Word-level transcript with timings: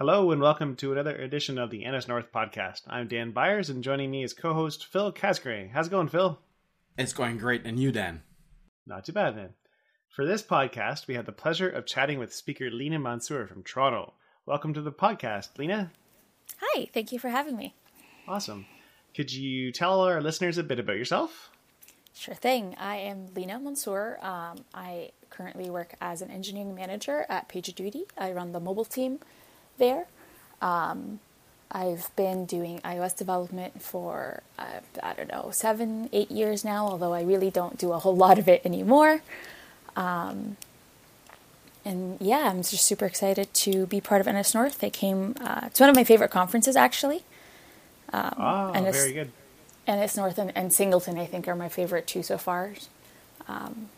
Hello 0.00 0.30
and 0.30 0.40
welcome 0.40 0.76
to 0.76 0.92
another 0.92 1.14
edition 1.14 1.58
of 1.58 1.68
the 1.68 1.86
NS 1.86 2.08
North 2.08 2.32
podcast. 2.32 2.80
I'm 2.86 3.06
Dan 3.06 3.32
Byers 3.32 3.68
and 3.68 3.84
joining 3.84 4.10
me 4.10 4.24
is 4.24 4.32
co-host 4.32 4.86
Phil 4.86 5.12
Casgrain. 5.12 5.72
How's 5.74 5.88
it 5.88 5.90
going, 5.90 6.08
Phil? 6.08 6.38
It's 6.96 7.12
going 7.12 7.36
great. 7.36 7.66
And 7.66 7.78
you, 7.78 7.92
Dan? 7.92 8.22
Not 8.86 9.04
too 9.04 9.12
bad, 9.12 9.36
man. 9.36 9.50
For 10.08 10.24
this 10.24 10.42
podcast, 10.42 11.06
we 11.06 11.16
had 11.16 11.26
the 11.26 11.32
pleasure 11.32 11.68
of 11.68 11.84
chatting 11.84 12.18
with 12.18 12.34
speaker 12.34 12.70
Leena 12.70 12.98
Mansour 12.98 13.46
from 13.46 13.62
Toronto. 13.62 14.14
Welcome 14.46 14.72
to 14.72 14.80
the 14.80 14.90
podcast, 14.90 15.58
Leena. 15.58 15.92
Hi, 16.62 16.88
thank 16.94 17.12
you 17.12 17.18
for 17.18 17.28
having 17.28 17.58
me. 17.58 17.74
Awesome. 18.26 18.64
Could 19.14 19.30
you 19.30 19.70
tell 19.70 20.00
our 20.00 20.22
listeners 20.22 20.56
a 20.56 20.62
bit 20.62 20.78
about 20.78 20.96
yourself? 20.96 21.50
Sure 22.14 22.34
thing. 22.34 22.74
I 22.78 22.96
am 22.96 23.26
Leena 23.34 23.60
Mansour. 23.60 24.18
Um, 24.22 24.64
I 24.72 25.10
currently 25.28 25.68
work 25.68 25.92
as 26.00 26.22
an 26.22 26.30
engineering 26.30 26.74
manager 26.74 27.26
at 27.28 27.50
PagerDuty. 27.50 28.04
I 28.16 28.32
run 28.32 28.52
the 28.52 28.60
mobile 28.60 28.86
team 28.86 29.18
there. 29.80 30.06
Um, 30.62 31.18
I've 31.72 32.14
been 32.16 32.46
doing 32.46 32.80
iOS 32.80 33.16
development 33.16 33.82
for, 33.82 34.42
uh, 34.58 34.80
I 35.02 35.12
don't 35.14 35.30
know, 35.30 35.50
seven, 35.52 36.08
eight 36.12 36.30
years 36.30 36.64
now, 36.64 36.86
although 36.86 37.12
I 37.12 37.22
really 37.22 37.50
don't 37.50 37.78
do 37.78 37.92
a 37.92 37.98
whole 37.98 38.16
lot 38.16 38.38
of 38.38 38.48
it 38.48 38.60
anymore. 38.64 39.22
Um, 39.96 40.56
and 41.84 42.18
yeah, 42.20 42.50
I'm 42.50 42.58
just 42.58 42.84
super 42.84 43.06
excited 43.06 43.52
to 43.54 43.86
be 43.86 44.00
part 44.00 44.20
of 44.20 44.32
NS 44.32 44.54
North. 44.54 44.78
They 44.78 44.90
came, 44.90 45.34
uh, 45.40 45.62
it's 45.66 45.80
one 45.80 45.88
of 45.88 45.96
my 45.96 46.04
favorite 46.04 46.30
conferences 46.30 46.76
actually. 46.76 47.24
Um, 48.12 48.34
oh, 48.36 48.72
and 48.72 48.92
very 48.92 49.12
good. 49.12 49.32
NS 49.88 50.16
North 50.16 50.38
and, 50.38 50.52
and, 50.56 50.72
Singleton, 50.72 51.18
I 51.18 51.26
think, 51.26 51.48
are 51.48 51.56
my 51.56 51.68
favorite 51.68 52.06
two 52.06 52.22
so 52.22 52.36
far. 52.36 52.72
Um, 53.48 53.88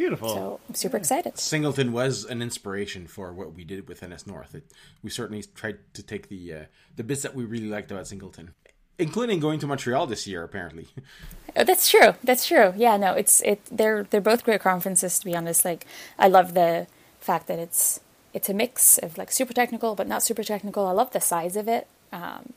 Beautiful. 0.00 0.28
So 0.30 0.60
I'm 0.66 0.74
super 0.74 0.96
excited. 0.96 1.38
Singleton 1.38 1.92
was 1.92 2.24
an 2.24 2.40
inspiration 2.40 3.06
for 3.06 3.34
what 3.34 3.52
we 3.52 3.64
did 3.64 3.86
with 3.86 4.02
NS 4.02 4.26
North. 4.26 4.54
It, 4.54 4.64
we 5.02 5.10
certainly 5.10 5.44
tried 5.54 5.76
to 5.92 6.02
take 6.02 6.30
the 6.30 6.54
uh, 6.54 6.64
the 6.96 7.04
bits 7.04 7.20
that 7.20 7.34
we 7.34 7.44
really 7.44 7.68
liked 7.68 7.90
about 7.90 8.06
Singleton, 8.06 8.54
including 8.98 9.40
going 9.40 9.58
to 9.58 9.66
Montreal 9.66 10.06
this 10.06 10.26
year. 10.26 10.42
Apparently, 10.42 10.88
oh, 11.56 11.64
that's 11.64 11.90
true. 11.90 12.14
That's 12.24 12.46
true. 12.46 12.72
Yeah, 12.78 12.96
no, 12.96 13.12
it's 13.12 13.42
it. 13.42 13.60
They're 13.70 14.04
they're 14.04 14.22
both 14.22 14.42
great 14.42 14.62
conferences. 14.62 15.18
To 15.18 15.26
be 15.26 15.36
honest, 15.36 15.66
like 15.66 15.84
I 16.18 16.28
love 16.28 16.54
the 16.54 16.86
fact 17.20 17.46
that 17.48 17.58
it's 17.58 18.00
it's 18.32 18.48
a 18.48 18.54
mix 18.54 18.96
of 18.96 19.18
like 19.18 19.30
super 19.30 19.52
technical 19.52 19.94
but 19.94 20.08
not 20.08 20.22
super 20.22 20.42
technical. 20.42 20.86
I 20.86 20.92
love 20.92 21.10
the 21.10 21.20
size 21.20 21.56
of 21.56 21.68
it. 21.68 21.86
Um, 22.10 22.54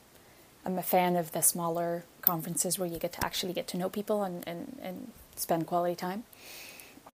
I'm 0.66 0.78
a 0.78 0.84
fan 0.84 1.18
of 1.18 1.34
the 1.34 1.42
smaller 1.42 2.06
conferences 2.22 2.80
where 2.80 2.88
you 2.88 3.00
get 3.00 3.12
to 3.14 3.26
actually 3.26 3.52
get 3.52 3.68
to 3.68 3.78
know 3.78 3.90
people 3.90 4.24
and, 4.24 4.48
and, 4.48 4.80
and 4.82 5.12
spend 5.36 5.68
quality 5.68 5.94
time. 5.94 6.24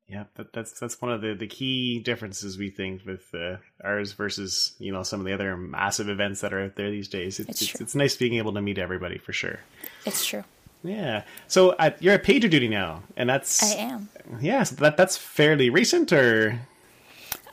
Yeah, 0.10 0.24
that, 0.36 0.54
that's 0.54 0.72
that's 0.80 1.00
one 1.00 1.12
of 1.12 1.22
the, 1.22 1.36
the 1.36 1.46
key 1.46 2.00
differences 2.00 2.58
we 2.58 2.72
think 2.72 3.06
with 3.06 3.34
uh, 3.34 3.58
ours 3.84 4.14
versus 4.14 4.74
you 4.80 4.92
know 4.92 5.04
some 5.04 5.20
of 5.20 5.26
the 5.28 5.34
other 5.34 5.56
massive 5.56 6.10
events 6.10 6.42
that 6.42 6.52
are 6.52 6.64
out 6.64 6.76
there 6.76 6.90
these 6.90 7.08
days. 7.08 7.40
It's 7.40 7.50
it's, 7.50 7.62
it's, 7.62 7.82
it's, 7.82 7.96
nice 7.96 8.16
being 8.16 8.34
able 8.36 8.54
to 8.54 8.62
meet 8.62 8.80
everybody 8.80 9.20
for 9.20 9.34
sure. 9.34 9.60
It's 10.08 10.26
true. 10.26 10.44
Yeah. 10.84 11.24
So 11.48 11.72
uh, 11.72 11.92
you're 12.00 12.16
at 12.16 12.24
PagerDuty 12.24 12.70
now, 12.70 13.04
and 13.16 13.30
that's 13.30 13.72
I 13.72 13.76
am. 13.76 14.10
Yeah, 14.42 14.64
so 14.64 14.76
that 14.78 14.98
that's 14.98 15.16
fairly 15.16 15.70
recent, 15.70 16.12
or 16.12 16.60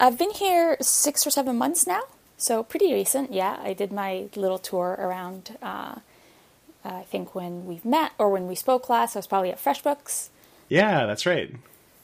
I've 0.01 0.17
been 0.17 0.31
here 0.31 0.79
six 0.81 1.27
or 1.27 1.31
seven 1.31 1.59
months 1.59 1.87
now, 1.87 2.05
so 2.39 2.63
pretty 2.63 2.91
recent. 2.95 3.35
Yeah, 3.35 3.61
I 3.63 3.75
did 3.75 3.93
my 3.93 4.29
little 4.35 4.59
tour 4.59 4.97
around. 4.99 5.59
Uh, 5.61 5.97
I 6.83 7.03
think 7.03 7.35
when 7.35 7.67
we've 7.67 7.85
met 7.85 8.13
or 8.17 8.31
when 8.31 8.47
we 8.47 8.55
spoke 8.55 8.89
last, 8.89 9.15
I 9.15 9.19
was 9.19 9.27
probably 9.27 9.51
at 9.51 9.63
FreshBooks. 9.63 10.31
Yeah, 10.71 11.05
that's 11.05 11.27
right 11.27 11.55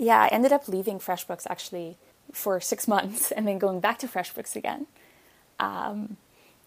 yeah, 0.03 0.23
I 0.23 0.29
ended 0.29 0.53
up 0.53 0.69
leaving 0.69 0.99
FreshBooks 0.99 1.47
actually 1.49 1.97
for 2.33 2.61
six 2.61 2.89
months 2.95 3.31
and 3.31 3.47
then 3.47 3.59
going 3.59 3.81
back 3.81 3.99
to 4.01 4.09
FreshBooks 4.09 4.57
again. 4.57 4.87
Um, 5.61 6.17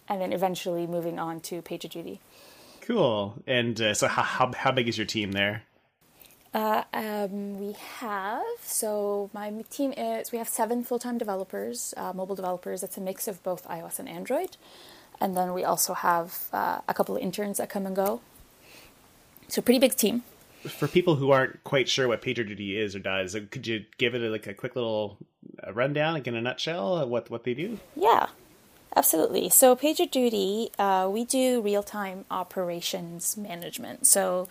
and 0.08 0.22
then 0.22 0.32
eventually 0.32 0.88
moving 0.88 1.20
on 1.20 1.42
to 1.42 1.62
PagerDuty. 1.62 2.20
Cool. 2.82 3.42
And 3.48 3.82
uh, 3.82 3.94
so, 3.96 4.08
how, 4.08 4.52
how 4.56 4.72
big 4.72 4.88
is 4.88 4.98
your 4.98 5.08
team 5.08 5.32
there? 5.32 5.64
Uh, 6.54 6.84
um, 6.94 7.60
we 7.60 7.76
have 7.98 8.42
so 8.62 9.30
my 9.34 9.52
team 9.70 9.92
is 9.98 10.32
we 10.32 10.38
have 10.38 10.48
seven 10.48 10.84
full 10.84 11.00
time 11.00 11.18
developers, 11.18 11.94
uh, 11.98 12.14
mobile 12.14 12.36
developers. 12.36 12.82
It's 12.82 12.96
a 12.96 13.02
mix 13.02 13.28
of 13.28 13.44
both 13.44 13.68
iOS 13.68 14.00
and 14.00 14.08
Android, 14.08 14.56
and 15.20 15.36
then 15.36 15.54
we 15.54 15.66
also 15.66 15.94
have 15.94 16.48
uh, 16.54 16.80
a 16.88 16.94
couple 16.94 17.18
of 17.18 17.22
interns 17.22 17.58
that 17.58 17.70
come 17.70 17.86
and 17.86 17.94
go. 17.94 18.22
So 19.50 19.62
pretty 19.62 19.80
big 19.80 19.96
team 19.96 20.24
for 20.68 20.88
people 20.88 21.16
who 21.16 21.32
aren't 21.32 21.64
quite 21.64 21.88
sure 21.88 22.08
what 22.08 22.22
PagerDuty 22.22 22.76
is 22.76 22.96
or 22.96 23.00
does, 23.00 23.36
uh, 23.36 23.42
could 23.50 23.68
you 23.68 23.86
give 23.98 24.16
it 24.16 24.22
a, 24.22 24.30
like 24.30 24.48
a 24.48 24.54
quick 24.54 24.76
little 24.76 25.18
uh, 25.66 25.74
rundown, 25.74 26.14
like 26.14 26.28
in 26.28 26.36
a 26.36 26.42
nutshell, 26.42 27.08
what 27.08 27.30
what 27.30 27.44
they 27.44 27.54
do? 27.54 27.80
Yeah, 27.96 28.28
absolutely. 28.96 29.50
So 29.50 29.76
PagerDuty, 29.76 30.72
uh, 30.78 31.10
we 31.10 31.26
do 31.26 31.62
real 31.62 31.84
time 31.84 32.26
operations 32.30 33.38
management. 33.38 34.08
So 34.08 34.48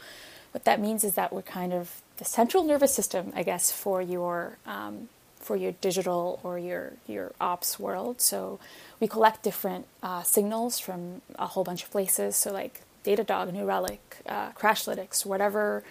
what 0.52 0.64
that 0.64 0.80
means 0.80 1.02
is 1.04 1.14
that 1.14 1.32
we're 1.32 1.42
kind 1.42 1.72
of 1.72 2.00
the 2.18 2.24
central 2.24 2.62
nervous 2.62 2.94
system, 2.94 3.32
I 3.34 3.42
guess, 3.42 3.72
for 3.72 4.00
your 4.00 4.58
um, 4.66 5.08
for 5.40 5.56
your 5.56 5.72
digital 5.72 6.40
or 6.42 6.58
your 6.58 6.92
your 7.06 7.32
ops 7.40 7.78
world. 7.78 8.20
So 8.20 8.58
we 9.00 9.08
collect 9.08 9.42
different 9.42 9.86
uh, 10.02 10.22
signals 10.22 10.78
from 10.78 11.22
a 11.38 11.46
whole 11.48 11.64
bunch 11.64 11.82
of 11.82 11.90
places. 11.90 12.36
So 12.36 12.52
like 12.52 12.80
Datadog, 13.04 13.52
New 13.52 13.66
Relic, 13.66 14.18
uh, 14.26 14.52
Crashlytics, 14.52 15.26
whatever 15.26 15.82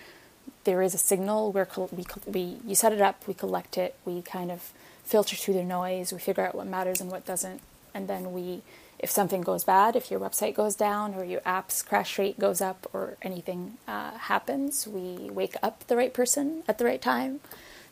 there 0.63 0.81
is 0.81 0.93
a 0.93 0.97
signal 0.97 1.51
where 1.51 1.67
we, 1.91 2.05
we 2.25 2.57
you 2.65 2.75
set 2.75 2.93
it 2.93 3.01
up, 3.01 3.27
we 3.27 3.33
collect 3.33 3.77
it, 3.77 3.95
we 4.05 4.21
kind 4.21 4.51
of 4.51 4.71
filter 5.03 5.35
through 5.35 5.55
the 5.55 5.63
noise, 5.63 6.13
we 6.13 6.19
figure 6.19 6.45
out 6.45 6.55
what 6.55 6.67
matters 6.67 7.01
and 7.01 7.11
what 7.11 7.25
doesn't, 7.25 7.61
and 7.93 8.07
then 8.07 8.33
we, 8.33 8.61
if 8.99 9.11
something 9.11 9.41
goes 9.41 9.63
bad, 9.63 9.95
if 9.95 10.09
your 10.09 10.19
website 10.19 10.55
goes 10.55 10.75
down 10.75 11.13
or 11.13 11.23
your 11.23 11.41
app's 11.45 11.81
crash 11.81 12.17
rate 12.17 12.39
goes 12.39 12.61
up 12.61 12.87
or 12.93 13.17
anything 13.21 13.77
uh, 13.87 14.11
happens, 14.11 14.87
we 14.87 15.29
wake 15.29 15.55
up 15.61 15.85
the 15.87 15.97
right 15.97 16.13
person 16.13 16.63
at 16.67 16.77
the 16.77 16.85
right 16.85 17.01
time 17.01 17.41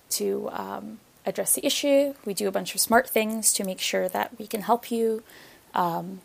to 0.09 0.50
um, 0.53 1.00
address 1.26 1.53
the 1.53 1.66
issue. 1.66 2.14
We 2.26 2.34
do 2.34 2.48
a 2.48 2.52
bunch 2.52 2.74
of 2.74 2.82
smart 2.82 3.09
things 3.09 3.52
to 3.53 3.64
make 3.64 3.80
sure 3.80 4.08
that 4.09 4.38
we 4.40 4.48
can 4.48 4.62
help 4.62 4.90
you. 4.92 5.24
Um, 5.74 6.22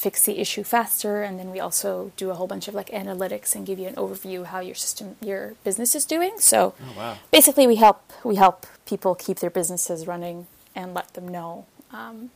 fix 0.00 0.24
the 0.24 0.38
issue 0.38 0.64
faster 0.64 1.22
and 1.22 1.38
then 1.38 1.50
we 1.50 1.60
also 1.60 2.10
do 2.16 2.30
a 2.30 2.34
whole 2.34 2.46
bunch 2.46 2.68
of 2.68 2.74
like 2.74 2.88
analytics 2.88 3.54
and 3.54 3.66
give 3.66 3.78
you 3.78 3.86
an 3.86 3.94
overview 3.96 4.46
how 4.46 4.58
your 4.58 4.74
system 4.74 5.14
your 5.20 5.54
business 5.62 5.94
is 5.94 6.06
doing. 6.06 6.32
So 6.38 6.72
oh, 6.80 6.94
wow. 6.96 7.18
basically 7.30 7.66
we 7.66 7.76
help 7.76 8.10
we 8.24 8.36
help 8.36 8.66
people 8.86 9.14
keep 9.14 9.40
their 9.40 9.50
businesses 9.50 10.06
running 10.06 10.46
and 10.74 10.94
let 10.94 11.12
them 11.12 11.28
know 11.28 11.66
um, 11.92 12.30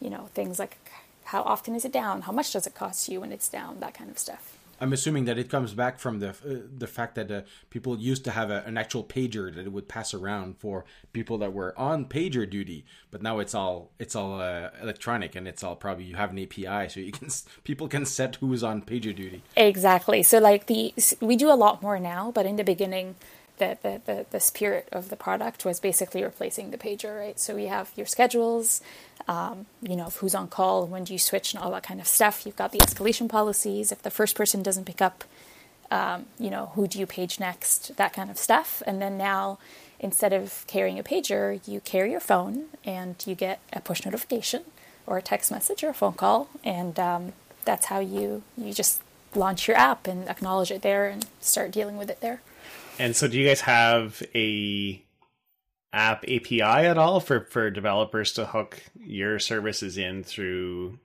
you 0.00 0.08
know 0.08 0.28
things 0.34 0.60
like 0.60 0.78
how 1.24 1.42
often 1.42 1.74
is 1.74 1.84
it 1.84 1.92
down? 1.92 2.22
How 2.22 2.32
much 2.32 2.52
does 2.52 2.64
it 2.64 2.74
cost 2.74 3.08
you 3.08 3.20
when 3.22 3.32
it's 3.32 3.48
down? 3.48 3.80
That 3.80 3.94
kind 3.94 4.08
of 4.08 4.18
stuff 4.18 4.56
I'm 4.82 4.92
assuming 4.92 5.26
that 5.26 5.38
it 5.38 5.48
comes 5.48 5.74
back 5.74 6.00
from 6.00 6.18
the 6.18 6.30
uh, 6.30 6.66
the 6.76 6.88
fact 6.88 7.14
that 7.14 7.30
uh, 7.30 7.42
people 7.70 7.96
used 8.00 8.24
to 8.24 8.32
have 8.32 8.50
a, 8.50 8.64
an 8.66 8.76
actual 8.76 9.04
pager 9.04 9.54
that 9.54 9.64
it 9.64 9.72
would 9.72 9.86
pass 9.86 10.12
around 10.12 10.58
for 10.58 10.84
people 11.12 11.38
that 11.38 11.52
were 11.52 11.72
on 11.78 12.06
pager 12.06 12.50
duty, 12.50 12.84
but 13.12 13.22
now 13.22 13.38
it's 13.38 13.54
all 13.54 13.92
it's 14.00 14.16
all 14.16 14.40
uh, 14.40 14.70
electronic 14.82 15.36
and 15.36 15.46
it's 15.46 15.62
all 15.62 15.76
probably 15.76 16.02
you 16.02 16.16
have 16.16 16.32
an 16.32 16.40
API 16.40 16.88
so 16.88 16.98
you 16.98 17.12
can 17.12 17.28
people 17.64 17.86
can 17.86 18.04
set 18.04 18.34
who's 18.36 18.64
on 18.64 18.82
pager 18.82 19.14
duty. 19.14 19.42
Exactly. 19.56 20.20
So 20.24 20.38
like 20.38 20.66
the 20.66 20.92
we 21.20 21.36
do 21.36 21.48
a 21.48 21.54
lot 21.54 21.80
more 21.80 22.00
now, 22.00 22.32
but 22.32 22.44
in 22.44 22.56
the 22.56 22.64
beginning 22.64 23.14
the, 23.62 23.78
the, 23.82 24.00
the, 24.04 24.26
the, 24.30 24.40
spirit 24.40 24.88
of 24.90 25.08
the 25.08 25.16
product 25.16 25.64
was 25.64 25.78
basically 25.78 26.22
replacing 26.24 26.70
the 26.70 26.78
pager, 26.78 27.16
right? 27.16 27.38
So 27.38 27.54
we 27.54 27.66
have 27.66 27.92
your 27.94 28.06
schedules, 28.06 28.80
um, 29.28 29.66
you 29.80 29.94
know, 29.94 30.10
who's 30.16 30.34
on 30.34 30.48
call, 30.48 30.86
when 30.86 31.04
do 31.04 31.12
you 31.12 31.18
switch, 31.18 31.54
and 31.54 31.62
all 31.62 31.70
that 31.70 31.84
kind 31.84 32.00
of 32.00 32.08
stuff. 32.08 32.44
You've 32.44 32.56
got 32.56 32.72
the 32.72 32.78
escalation 32.78 33.28
policies. 33.28 33.92
If 33.92 34.02
the 34.02 34.10
first 34.10 34.34
person 34.34 34.62
doesn't 34.62 34.84
pick 34.84 35.00
up, 35.00 35.24
um, 35.90 36.26
you 36.38 36.50
know, 36.50 36.72
who 36.74 36.88
do 36.88 36.98
you 36.98 37.06
page 37.06 37.38
next, 37.38 37.96
that 37.96 38.12
kind 38.12 38.30
of 38.30 38.38
stuff. 38.38 38.82
And 38.86 39.00
then 39.00 39.16
now, 39.16 39.58
instead 40.00 40.32
of 40.32 40.64
carrying 40.66 40.98
a 40.98 41.04
pager, 41.04 41.60
you 41.66 41.80
carry 41.80 42.10
your 42.10 42.20
phone 42.20 42.64
and 42.84 43.14
you 43.26 43.36
get 43.36 43.60
a 43.72 43.80
push 43.80 44.04
notification 44.04 44.64
or 45.06 45.18
a 45.18 45.22
text 45.22 45.52
message 45.52 45.84
or 45.84 45.90
a 45.90 45.94
phone 45.94 46.14
call, 46.14 46.48
and 46.64 46.98
um, 46.98 47.32
that's 47.64 47.86
how 47.86 48.00
you 48.00 48.42
you 48.56 48.72
just 48.72 49.02
launch 49.34 49.66
your 49.66 49.76
app 49.76 50.06
and 50.06 50.28
acknowledge 50.28 50.70
it 50.70 50.82
there 50.82 51.06
and 51.06 51.26
start 51.40 51.70
dealing 51.70 51.96
with 51.96 52.10
it 52.10 52.20
there. 52.20 52.40
And 52.98 53.16
so, 53.16 53.28
do 53.28 53.38
you 53.38 53.46
guys 53.46 53.62
have 53.62 54.22
a 54.34 55.02
app 55.92 56.24
API 56.24 56.62
at 56.62 56.98
all 56.98 57.20
for 57.20 57.46
for 57.50 57.70
developers 57.70 58.32
to 58.32 58.46
hook 58.46 58.82
your 58.98 59.38
services 59.38 59.98
in 59.98 60.24
through, 60.24 60.98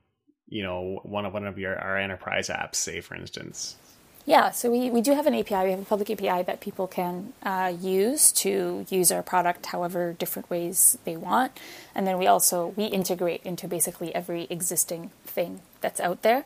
you 0.48 0.63
know, 0.63 1.00
one 1.04 1.25
of 1.25 1.34
one 1.34 1.45
of 1.45 1.57
your 1.57 1.78
our 1.78 1.98
enterprise 1.98 2.50
apps, 2.50 2.75
say 2.75 3.01
for 3.01 3.16
instance? 3.16 3.78
Yeah, 4.25 4.51
so 4.51 4.69
we, 4.69 4.89
we 4.89 5.00
do 5.00 5.13
have 5.13 5.25
an 5.25 5.34
API. 5.34 5.63
We 5.63 5.72
have 5.72 5.80
a 5.80 5.86
public 5.86 6.10
API 6.12 6.44
that 6.44 6.60
people 6.60 6.86
can 6.86 7.31
uh, 7.44 7.74
use 7.80 8.34
to 8.34 8.86
use 8.89 9.10
our 9.10 9.24
product 9.24 9.68
however 9.68 10.12
different 10.19 10.50
ways 10.50 10.98
they 11.06 11.16
want, 11.16 11.57
and 11.95 12.06
then 12.06 12.18
we 12.18 12.28
also 12.28 12.74
we 12.75 12.86
integrate 12.86 13.42
into 13.44 13.69
basically 13.69 14.13
every 14.13 14.45
existing 14.50 15.12
thing 15.25 15.62
that's 15.80 16.01
out 16.01 16.24
there. 16.24 16.44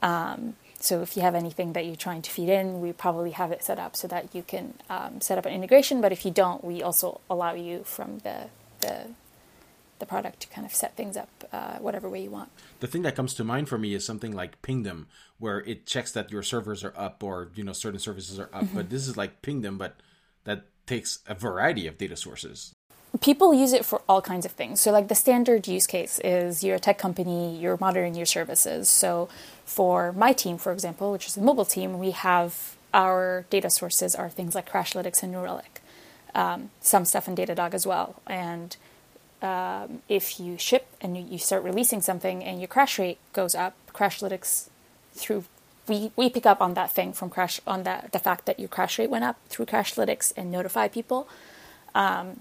Um, 0.00 0.54
so 0.80 1.02
if 1.02 1.16
you 1.16 1.22
have 1.22 1.34
anything 1.34 1.72
that 1.72 1.86
you're 1.86 1.96
trying 1.96 2.22
to 2.22 2.30
feed 2.30 2.48
in, 2.48 2.80
we 2.80 2.92
probably 2.92 3.32
have 3.32 3.50
it 3.50 3.64
set 3.64 3.78
up 3.78 3.96
so 3.96 4.06
that 4.08 4.34
you 4.34 4.42
can 4.42 4.74
um, 4.88 5.20
set 5.20 5.36
up 5.36 5.44
an 5.44 5.52
integration. 5.52 6.00
But 6.00 6.12
if 6.12 6.24
you 6.24 6.30
don't, 6.30 6.62
we 6.62 6.82
also 6.82 7.20
allow 7.28 7.54
you 7.54 7.84
from 7.84 8.18
the 8.18 8.48
the 8.80 9.08
the 9.98 10.06
product 10.06 10.38
to 10.40 10.48
kind 10.48 10.64
of 10.64 10.72
set 10.72 10.96
things 10.96 11.16
up 11.16 11.28
uh, 11.52 11.78
whatever 11.78 12.08
way 12.08 12.22
you 12.22 12.30
want. 12.30 12.50
The 12.78 12.86
thing 12.86 13.02
that 13.02 13.16
comes 13.16 13.34
to 13.34 13.42
mind 13.42 13.68
for 13.68 13.78
me 13.78 13.94
is 13.94 14.06
something 14.06 14.30
like 14.30 14.62
Pingdom, 14.62 15.08
where 15.38 15.60
it 15.60 15.86
checks 15.86 16.12
that 16.12 16.30
your 16.30 16.44
servers 16.44 16.84
are 16.84 16.94
up 16.96 17.24
or 17.24 17.50
you 17.54 17.64
know 17.64 17.72
certain 17.72 17.98
services 17.98 18.38
are 18.38 18.50
up. 18.52 18.64
Mm-hmm. 18.64 18.76
But 18.76 18.90
this 18.90 19.08
is 19.08 19.16
like 19.16 19.42
Pingdom, 19.42 19.78
but 19.78 19.96
that 20.44 20.66
takes 20.86 21.18
a 21.26 21.34
variety 21.34 21.86
of 21.88 21.98
data 21.98 22.16
sources. 22.16 22.74
People 23.20 23.54
use 23.54 23.72
it 23.72 23.84
for 23.84 24.02
all 24.08 24.20
kinds 24.20 24.44
of 24.44 24.52
things. 24.52 24.80
So, 24.80 24.92
like 24.92 25.08
the 25.08 25.14
standard 25.14 25.66
use 25.66 25.86
case 25.86 26.20
is 26.22 26.62
you're 26.62 26.76
a 26.76 26.80
tech 26.80 26.98
company, 26.98 27.56
you're 27.56 27.78
monitoring 27.78 28.14
your 28.14 28.26
services. 28.26 28.88
So, 28.88 29.28
for 29.64 30.12
my 30.12 30.32
team, 30.32 30.58
for 30.58 30.72
example, 30.72 31.10
which 31.12 31.26
is 31.26 31.34
the 31.34 31.40
mobile 31.40 31.64
team, 31.64 31.98
we 31.98 32.10
have 32.10 32.76
our 32.92 33.44
data 33.50 33.70
sources 33.70 34.14
are 34.14 34.28
things 34.28 34.54
like 34.54 34.70
Crashlytics 34.70 35.22
and 35.22 35.32
New 35.32 35.40
Relic, 35.40 35.80
um, 36.34 36.70
some 36.80 37.04
stuff 37.04 37.28
in 37.28 37.34
Datadog 37.34 37.74
as 37.74 37.86
well. 37.86 38.22
And 38.26 38.76
um, 39.42 40.02
if 40.08 40.40
you 40.40 40.58
ship 40.58 40.86
and 41.00 41.16
you 41.16 41.38
start 41.38 41.62
releasing 41.62 42.00
something 42.00 42.42
and 42.42 42.60
your 42.60 42.68
crash 42.68 42.98
rate 42.98 43.18
goes 43.32 43.54
up, 43.54 43.74
Crashlytics 43.92 44.68
through 45.14 45.44
we, 45.88 46.12
we 46.16 46.28
pick 46.28 46.44
up 46.44 46.60
on 46.60 46.74
that 46.74 46.92
thing 46.92 47.12
from 47.12 47.30
crash 47.30 47.60
on 47.66 47.82
that 47.84 48.12
the 48.12 48.18
fact 48.18 48.44
that 48.46 48.58
your 48.58 48.68
crash 48.68 48.98
rate 48.98 49.10
went 49.10 49.24
up 49.24 49.38
through 49.48 49.66
Crashlytics 49.66 50.32
and 50.36 50.50
notify 50.50 50.88
people. 50.88 51.28
Um, 51.94 52.40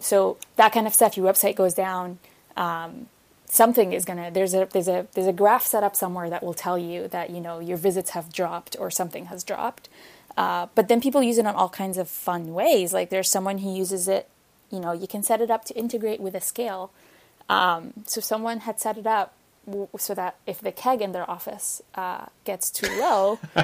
so 0.00 0.36
that 0.56 0.72
kind 0.72 0.86
of 0.86 0.94
stuff, 0.94 1.16
your 1.16 1.30
website 1.30 1.56
goes 1.56 1.74
down. 1.74 2.18
Um, 2.56 3.06
something 3.46 3.92
is 3.92 4.04
gonna 4.04 4.30
there's 4.30 4.54
a 4.54 4.68
there's 4.72 4.88
a 4.88 5.06
there's 5.14 5.26
a 5.26 5.32
graph 5.32 5.64
set 5.64 5.82
up 5.82 5.96
somewhere 5.96 6.28
that 6.28 6.42
will 6.42 6.54
tell 6.54 6.76
you 6.76 7.08
that 7.08 7.30
you 7.30 7.40
know 7.40 7.60
your 7.60 7.78
visits 7.78 8.10
have 8.10 8.32
dropped 8.32 8.76
or 8.78 8.90
something 8.90 9.26
has 9.26 9.44
dropped. 9.44 9.88
Uh, 10.36 10.66
but 10.74 10.88
then 10.88 11.00
people 11.00 11.22
use 11.22 11.38
it 11.38 11.40
in 11.40 11.46
all 11.46 11.68
kinds 11.68 11.98
of 11.98 12.08
fun 12.08 12.54
ways. 12.54 12.92
Like 12.92 13.10
there's 13.10 13.30
someone 13.30 13.58
who 13.58 13.74
uses 13.74 14.06
it 14.06 14.28
you 14.70 14.80
know, 14.80 14.92
you 14.92 15.06
can 15.06 15.22
set 15.22 15.40
it 15.40 15.50
up 15.50 15.64
to 15.66 15.74
integrate 15.74 16.20
with 16.20 16.34
a 16.34 16.40
scale. 16.40 16.90
Um, 17.48 17.92
so 18.06 18.20
someone 18.20 18.60
had 18.60 18.80
set 18.80 18.98
it 18.98 19.06
up 19.06 19.34
so 19.98 20.14
that 20.14 20.36
if 20.46 20.60
the 20.60 20.72
keg 20.72 21.02
in 21.02 21.12
their 21.12 21.28
office 21.28 21.82
uh, 21.94 22.26
gets 22.44 22.70
too 22.70 22.88
low, 22.98 23.38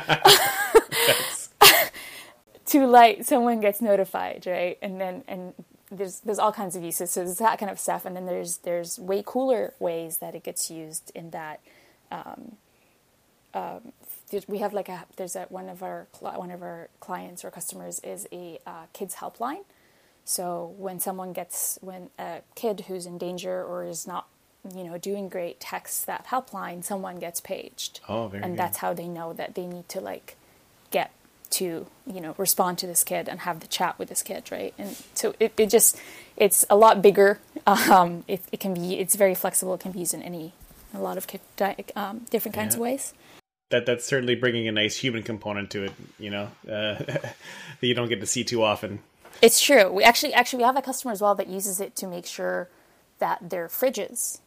too 2.66 2.86
light, 2.86 3.26
someone 3.26 3.60
gets 3.60 3.80
notified, 3.80 4.44
right? 4.46 4.78
And 4.80 5.00
then 5.00 5.24
and 5.28 5.54
there's 5.98 6.20
there's 6.20 6.38
all 6.38 6.52
kinds 6.52 6.76
of 6.76 6.82
uses. 6.82 7.10
So 7.10 7.24
there's 7.24 7.38
that 7.38 7.58
kind 7.58 7.70
of 7.70 7.78
stuff, 7.80 8.04
and 8.04 8.16
then 8.16 8.26
there's 8.26 8.58
there's 8.58 8.98
way 8.98 9.22
cooler 9.24 9.74
ways 9.78 10.18
that 10.18 10.34
it 10.34 10.42
gets 10.44 10.70
used 10.70 11.12
in 11.14 11.30
that. 11.30 11.60
Um, 12.10 12.56
um, 13.54 13.92
we 14.48 14.58
have 14.58 14.72
like 14.72 14.88
a 14.88 15.04
there's 15.16 15.36
a 15.36 15.42
one 15.48 15.68
of 15.68 15.82
our 15.82 16.08
one 16.20 16.50
of 16.50 16.62
our 16.62 16.88
clients 17.00 17.44
or 17.44 17.50
customers 17.50 18.00
is 18.00 18.26
a 18.32 18.58
uh, 18.66 18.86
kids 18.92 19.16
helpline 19.16 19.62
so 20.24 20.74
when 20.78 21.00
someone 21.00 21.32
gets, 21.32 21.78
when 21.82 22.10
a 22.18 22.40
kid 22.54 22.86
who's 22.88 23.06
in 23.06 23.18
danger 23.18 23.62
or 23.62 23.84
is 23.84 24.06
not, 24.06 24.26
you 24.74 24.84
know, 24.84 24.96
doing 24.96 25.28
great 25.28 25.60
texts 25.60 26.04
that 26.06 26.26
helpline, 26.26 26.82
someone 26.82 27.16
gets 27.18 27.40
paged. 27.40 28.00
Oh, 28.08 28.28
very 28.28 28.42
And 28.42 28.54
good. 28.54 28.58
that's 28.58 28.78
how 28.78 28.94
they 28.94 29.06
know 29.06 29.34
that 29.34 29.54
they 29.54 29.66
need 29.66 29.88
to 29.90 30.00
like 30.00 30.36
get 30.90 31.10
to, 31.54 31.86
you 32.06 32.20
know, 32.20 32.34
respond 32.38 32.78
to 32.78 32.86
this 32.86 33.04
kid 33.04 33.28
and 33.28 33.40
have 33.40 33.60
the 33.60 33.66
chat 33.66 33.98
with 33.98 34.08
this 34.08 34.22
kid, 34.22 34.50
right? 34.50 34.74
And 34.78 34.96
so 35.14 35.34
it, 35.40 35.52
it 35.56 35.70
just, 35.70 36.00
it's 36.36 36.64
a 36.68 36.76
lot 36.76 37.02
bigger. 37.02 37.40
Um, 37.66 38.24
it, 38.28 38.42
it 38.52 38.60
can 38.60 38.74
be, 38.74 38.98
it's 38.98 39.16
very 39.16 39.34
flexible. 39.34 39.72
It 39.72 39.80
can 39.80 39.92
be 39.92 40.00
used 40.00 40.12
in 40.12 40.22
any, 40.22 40.52
a 40.92 40.98
lot 40.98 41.16
of 41.16 41.26
um, 41.96 42.26
different 42.28 42.54
kinds 42.54 42.74
yeah. 42.74 42.76
of 42.76 42.80
ways 42.80 43.14
that 43.70 43.86
that's 43.86 44.04
certainly 44.04 44.34
bringing 44.34 44.68
a 44.68 44.72
nice 44.72 44.96
human 44.96 45.22
component 45.22 45.70
to 45.70 45.84
it. 45.84 45.92
You 46.18 46.30
know, 46.30 46.44
uh, 46.68 46.94
that 47.04 47.36
you 47.80 47.94
don't 47.94 48.08
get 48.08 48.20
to 48.20 48.26
see 48.26 48.44
too 48.44 48.62
often. 48.62 49.00
It's 49.42 49.60
true. 49.60 49.90
We 49.90 50.04
actually 50.04 50.32
actually 50.32 50.58
we 50.58 50.64
have 50.64 50.76
a 50.76 50.82
customer 50.82 51.12
as 51.12 51.20
well 51.20 51.34
that 51.34 51.48
uses 51.48 51.80
it 51.80 51.96
to 51.96 52.06
make 52.06 52.26
sure 52.26 52.68
that 53.18 53.50
their 53.50 53.68
fridges 53.68 54.40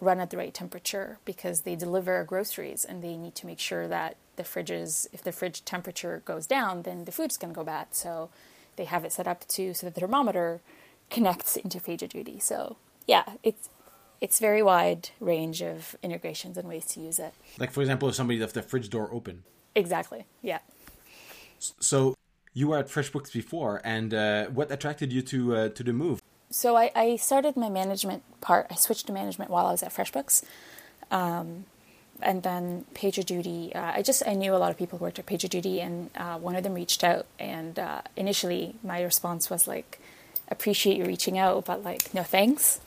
run 0.00 0.18
at 0.18 0.30
the 0.30 0.36
right 0.36 0.52
temperature 0.52 1.18
because 1.24 1.60
they 1.60 1.76
deliver 1.76 2.24
groceries 2.24 2.84
and 2.84 3.02
they 3.02 3.16
need 3.16 3.34
to 3.36 3.46
make 3.46 3.60
sure 3.60 3.86
that 3.86 4.16
the 4.36 4.42
fridges 4.42 5.06
if 5.12 5.22
the 5.22 5.32
fridge 5.32 5.64
temperature 5.64 6.22
goes 6.24 6.46
down 6.46 6.82
then 6.82 7.04
the 7.04 7.12
food's 7.12 7.36
going 7.36 7.52
to 7.52 7.56
go 7.56 7.64
bad. 7.64 7.88
So 7.92 8.30
they 8.76 8.84
have 8.84 9.04
it 9.04 9.12
set 9.12 9.28
up 9.28 9.46
to 9.48 9.74
so 9.74 9.86
that 9.86 9.94
the 9.94 10.00
thermometer 10.00 10.60
connects 11.10 11.56
into 11.56 11.78
PagerDuty. 11.78 12.40
So 12.42 12.76
yeah, 13.06 13.24
it's 13.42 13.68
it's 14.20 14.38
very 14.38 14.62
wide 14.62 15.10
range 15.18 15.62
of 15.62 15.96
integrations 16.02 16.56
and 16.56 16.68
ways 16.68 16.86
to 16.86 17.00
use 17.00 17.18
it. 17.18 17.34
Like 17.58 17.72
for 17.72 17.80
example, 17.80 18.08
if 18.08 18.14
somebody 18.14 18.38
left 18.38 18.54
the 18.54 18.62
fridge 18.62 18.88
door 18.88 19.08
open. 19.12 19.42
Exactly. 19.74 20.24
Yeah. 20.42 20.60
So 21.58 22.14
you 22.54 22.68
were 22.68 22.78
at 22.78 22.88
FreshBooks 22.88 23.32
before, 23.32 23.80
and 23.84 24.12
uh, 24.12 24.46
what 24.46 24.70
attracted 24.70 25.12
you 25.12 25.22
to 25.22 25.56
uh, 25.56 25.68
to 25.70 25.82
the 25.82 25.92
move? 25.92 26.20
So 26.50 26.76
I, 26.76 26.90
I, 26.94 27.16
started 27.16 27.56
my 27.56 27.70
management 27.70 28.22
part. 28.42 28.66
I 28.70 28.74
switched 28.74 29.06
to 29.06 29.12
management 29.12 29.50
while 29.50 29.66
I 29.66 29.70
was 29.70 29.82
at 29.82 29.90
FreshBooks, 29.90 30.44
um, 31.10 31.64
and 32.22 32.42
then 32.42 32.84
PagerDuty. 32.94 33.74
Uh, 33.74 33.92
I 33.96 34.02
just 34.02 34.22
I 34.26 34.34
knew 34.34 34.54
a 34.54 34.58
lot 34.58 34.70
of 34.70 34.78
people 34.78 34.98
who 34.98 35.04
worked 35.04 35.18
at 35.18 35.26
PagerDuty, 35.26 35.80
and 35.80 36.10
uh, 36.16 36.38
one 36.38 36.56
of 36.56 36.62
them 36.62 36.74
reached 36.74 37.04
out. 37.04 37.26
And 37.38 37.78
uh, 37.78 38.02
initially, 38.16 38.76
my 38.82 39.02
response 39.02 39.50
was 39.50 39.66
like, 39.66 40.00
"Appreciate 40.48 40.96
you 40.96 41.04
reaching 41.04 41.38
out, 41.38 41.64
but 41.64 41.82
like, 41.82 42.12
no 42.14 42.22
thanks." 42.22 42.80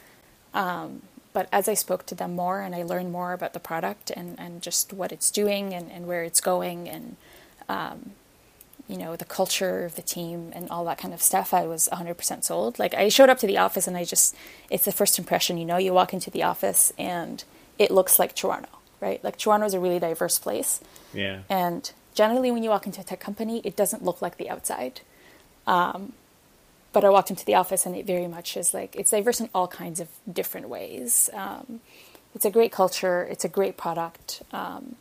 Um, 0.54 1.02
but 1.34 1.50
as 1.52 1.68
I 1.68 1.74
spoke 1.74 2.06
to 2.06 2.16
them 2.16 2.34
more 2.34 2.62
and 2.62 2.74
I 2.74 2.84
learned 2.84 3.12
more 3.12 3.34
about 3.34 3.52
the 3.52 3.60
product 3.60 4.10
and, 4.10 4.40
and 4.40 4.62
just 4.62 4.94
what 4.94 5.12
it's 5.12 5.30
doing 5.30 5.74
and, 5.74 5.92
and 5.92 6.08
where 6.08 6.24
it's 6.24 6.40
going 6.40 6.88
and 6.88 7.18
um, 7.68 8.12
you 8.88 8.98
know, 8.98 9.16
the 9.16 9.26
culture 9.26 9.86
of 9.86 9.96
the 9.96 10.02
team 10.02 10.52
and 10.54 10.70
all 10.70 10.86
that 10.86 10.98
kind 10.98 11.14
of 11.14 11.22
stuff, 11.22 11.54
I 11.54 11.66
was 11.66 11.90
100% 11.92 12.44
sold. 12.44 12.78
Like, 12.78 12.94
I 12.94 13.10
showed 13.10 13.30
up 13.30 13.40
to 13.40 13.48
the 13.48 13.58
office 13.58 13.88
and 13.88 13.98
I 13.98 14.04
just, 14.04 14.36
it's 14.70 14.86
the 14.86 14.92
first 14.92 15.18
impression, 15.18 15.58
you 15.58 15.66
know, 15.66 15.78
you 15.78 15.92
walk 15.94 16.14
into 16.14 16.30
the 16.30 16.44
office 16.44 16.94
and 16.98 17.44
it 17.80 17.90
looks 17.90 18.20
like 18.20 18.36
Toronto, 18.36 18.70
right? 19.00 19.24
Like, 19.24 19.38
Toronto 19.38 19.66
is 19.66 19.74
a 19.74 19.80
really 19.80 20.00
diverse 20.00 20.40
place. 20.40 20.82
Yeah. 21.14 21.42
And 21.50 21.92
generally, 22.14 22.52
when 22.52 22.64
you 22.64 22.70
walk 22.70 22.86
into 22.86 23.02
a 23.02 23.04
tech 23.04 23.20
company, 23.20 23.62
it 23.64 23.76
doesn't 23.76 24.04
look 24.04 24.22
like 24.22 24.38
the 24.38 24.50
outside. 24.50 25.02
Um, 25.68 26.14
but 26.94 27.04
I 27.04 27.10
walked 27.10 27.30
into 27.30 27.44
the 27.44 27.56
office 27.56 27.86
and 27.86 27.94
it 27.96 28.06
very 28.06 28.28
much 28.28 28.56
is 28.56 28.74
like, 28.74 28.96
it's 28.96 29.12
diverse 29.12 29.42
in 29.42 29.50
all 29.54 29.68
kinds 29.68 30.00
of 30.00 30.08
different 30.32 30.70
ways. 30.70 31.30
Um, 31.34 31.82
it's 32.34 32.46
a 32.46 32.52
great 32.52 32.72
culture, 32.72 33.24
it's 33.30 33.44
a 33.44 33.50
great 33.50 33.76
product. 33.76 34.44
Um, 34.54 34.96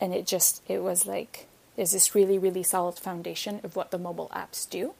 and 0.00 0.12
it 0.12 0.26
just, 0.26 0.62
it 0.66 0.82
was 0.82 1.06
like, 1.06 1.46
there's 1.76 1.92
this 1.92 2.14
really, 2.14 2.38
really 2.38 2.64
solid 2.64 2.98
foundation 2.98 3.60
of 3.62 3.76
what 3.76 3.92
the 3.92 3.98
mobile 3.98 4.30
apps 4.34 4.68
do. 4.68 4.94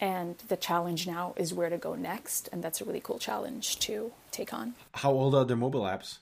And 0.00 0.38
the 0.48 0.56
challenge 0.56 1.06
now 1.06 1.34
is 1.36 1.52
where 1.52 1.68
to 1.68 1.76
go 1.76 1.94
next. 1.94 2.48
And 2.50 2.64
that's 2.64 2.80
a 2.80 2.84
really 2.84 3.00
cool 3.00 3.18
challenge 3.18 3.78
to 3.80 4.12
take 4.30 4.52
on. 4.52 4.74
How 4.92 5.12
old 5.12 5.34
are 5.34 5.44
the 5.44 5.56
mobile 5.56 5.82
apps? 5.82 6.18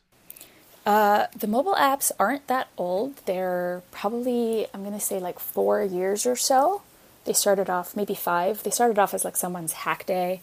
Uh, 0.84 1.26
the 1.36 1.46
mobile 1.46 1.74
apps 1.74 2.10
aren't 2.18 2.46
that 2.48 2.68
old. 2.76 3.16
They're 3.24 3.82
probably, 3.92 4.66
I'm 4.74 4.82
going 4.82 4.94
to 4.94 5.04
say, 5.04 5.20
like 5.20 5.38
four 5.38 5.82
years 5.82 6.26
or 6.26 6.36
so. 6.36 6.82
They 7.24 7.32
started 7.32 7.70
off, 7.70 7.94
maybe 7.94 8.14
five. 8.14 8.62
They 8.64 8.70
started 8.70 8.98
off 8.98 9.14
as 9.14 9.24
like 9.24 9.36
someone's 9.36 9.72
hack 9.72 10.06
day. 10.06 10.40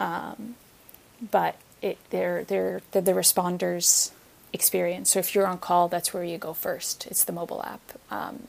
Um, 0.00 0.54
but 1.30 1.56
it, 1.82 1.98
they're, 2.10 2.44
they're, 2.44 2.80
they're 2.92 3.02
the 3.02 3.12
responders 3.12 4.10
experience. 4.52 5.10
So 5.10 5.18
if 5.18 5.34
you're 5.34 5.46
on 5.46 5.58
call, 5.58 5.88
that's 5.88 6.14
where 6.14 6.24
you 6.24 6.38
go 6.38 6.54
first. 6.54 7.06
It's 7.06 7.24
the 7.24 7.32
mobile 7.32 7.62
app. 7.62 7.80
Um, 8.10 8.48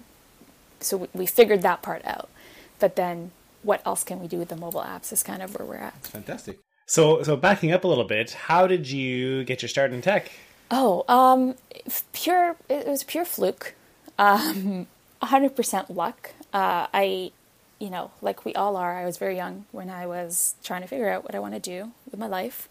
so 0.80 1.10
we, 1.14 1.26
figured 1.26 1.62
that 1.64 1.82
part 1.82 2.06
out. 2.06 2.30
But 2.80 2.96
then 2.96 3.32
what 3.64 3.86
else 3.86 4.06
can 4.06 4.22
we 4.22 4.28
do 4.28 4.38
with 4.38 4.48
the 4.48 4.56
mobile 4.56 4.82
apps 4.82 5.12
is 5.12 5.24
kind 5.24 5.42
of 5.42 5.58
where 5.58 5.68
we're 5.68 5.76
at. 5.76 5.94
That's 5.96 6.08
fantastic. 6.08 6.60
So 6.86 7.22
so 7.22 7.36
backing 7.36 7.72
up 7.72 7.84
a 7.84 7.88
little 7.88 8.06
bit, 8.06 8.32
how 8.32 8.66
did 8.66 8.90
you 8.90 9.44
get 9.44 9.62
your 9.62 9.70
start 9.70 9.92
in 9.92 10.02
tech? 10.02 10.32
Oh, 10.72 11.04
um, 11.08 11.56
pure. 12.14 12.56
It 12.70 12.88
was 12.88 13.04
pure 13.04 13.26
fluke. 13.26 13.76
Um, 14.18 14.88
100% 15.22 15.90
luck. 15.90 16.32
Uh, 16.54 16.88
I, 16.94 17.32
you 17.80 17.90
know, 17.90 18.12
like 18.22 18.46
we 18.46 18.54
all 18.54 18.76
are. 18.76 18.98
I 18.98 19.06
was 19.06 19.18
very 19.18 19.36
young 19.36 19.66
when 19.72 19.90
I 19.90 20.06
was 20.06 20.56
trying 20.64 20.82
to 20.82 20.88
figure 20.88 21.10
out 21.10 21.24
what 21.24 21.36
I 21.36 21.40
want 21.40 21.54
to 21.56 21.60
do 21.60 21.92
with 22.10 22.20
my 22.20 22.28
life. 22.28 22.70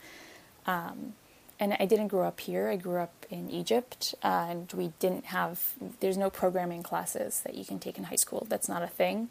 Um, 0.67 1.15
and 1.61 1.77
I 1.81 1.87
didn't 1.87 2.09
grow 2.09 2.27
up 2.27 2.41
here. 2.41 2.69
I 2.69 2.77
grew 2.77 2.99
up 2.99 3.27
in 3.31 3.51
Egypt, 3.51 4.15
uh, 4.23 4.47
and 4.49 4.73
we 4.73 4.93
didn't 5.01 5.27
have. 5.27 5.73
There's 6.01 6.17
no 6.17 6.31
programming 6.31 6.83
classes 6.83 7.41
that 7.41 7.57
you 7.57 7.65
can 7.65 7.79
take 7.81 7.99
in 7.99 8.05
high 8.05 8.17
school. 8.17 8.47
That's 8.49 8.69
not 8.69 8.83
a 8.83 8.87
thing. 8.87 9.29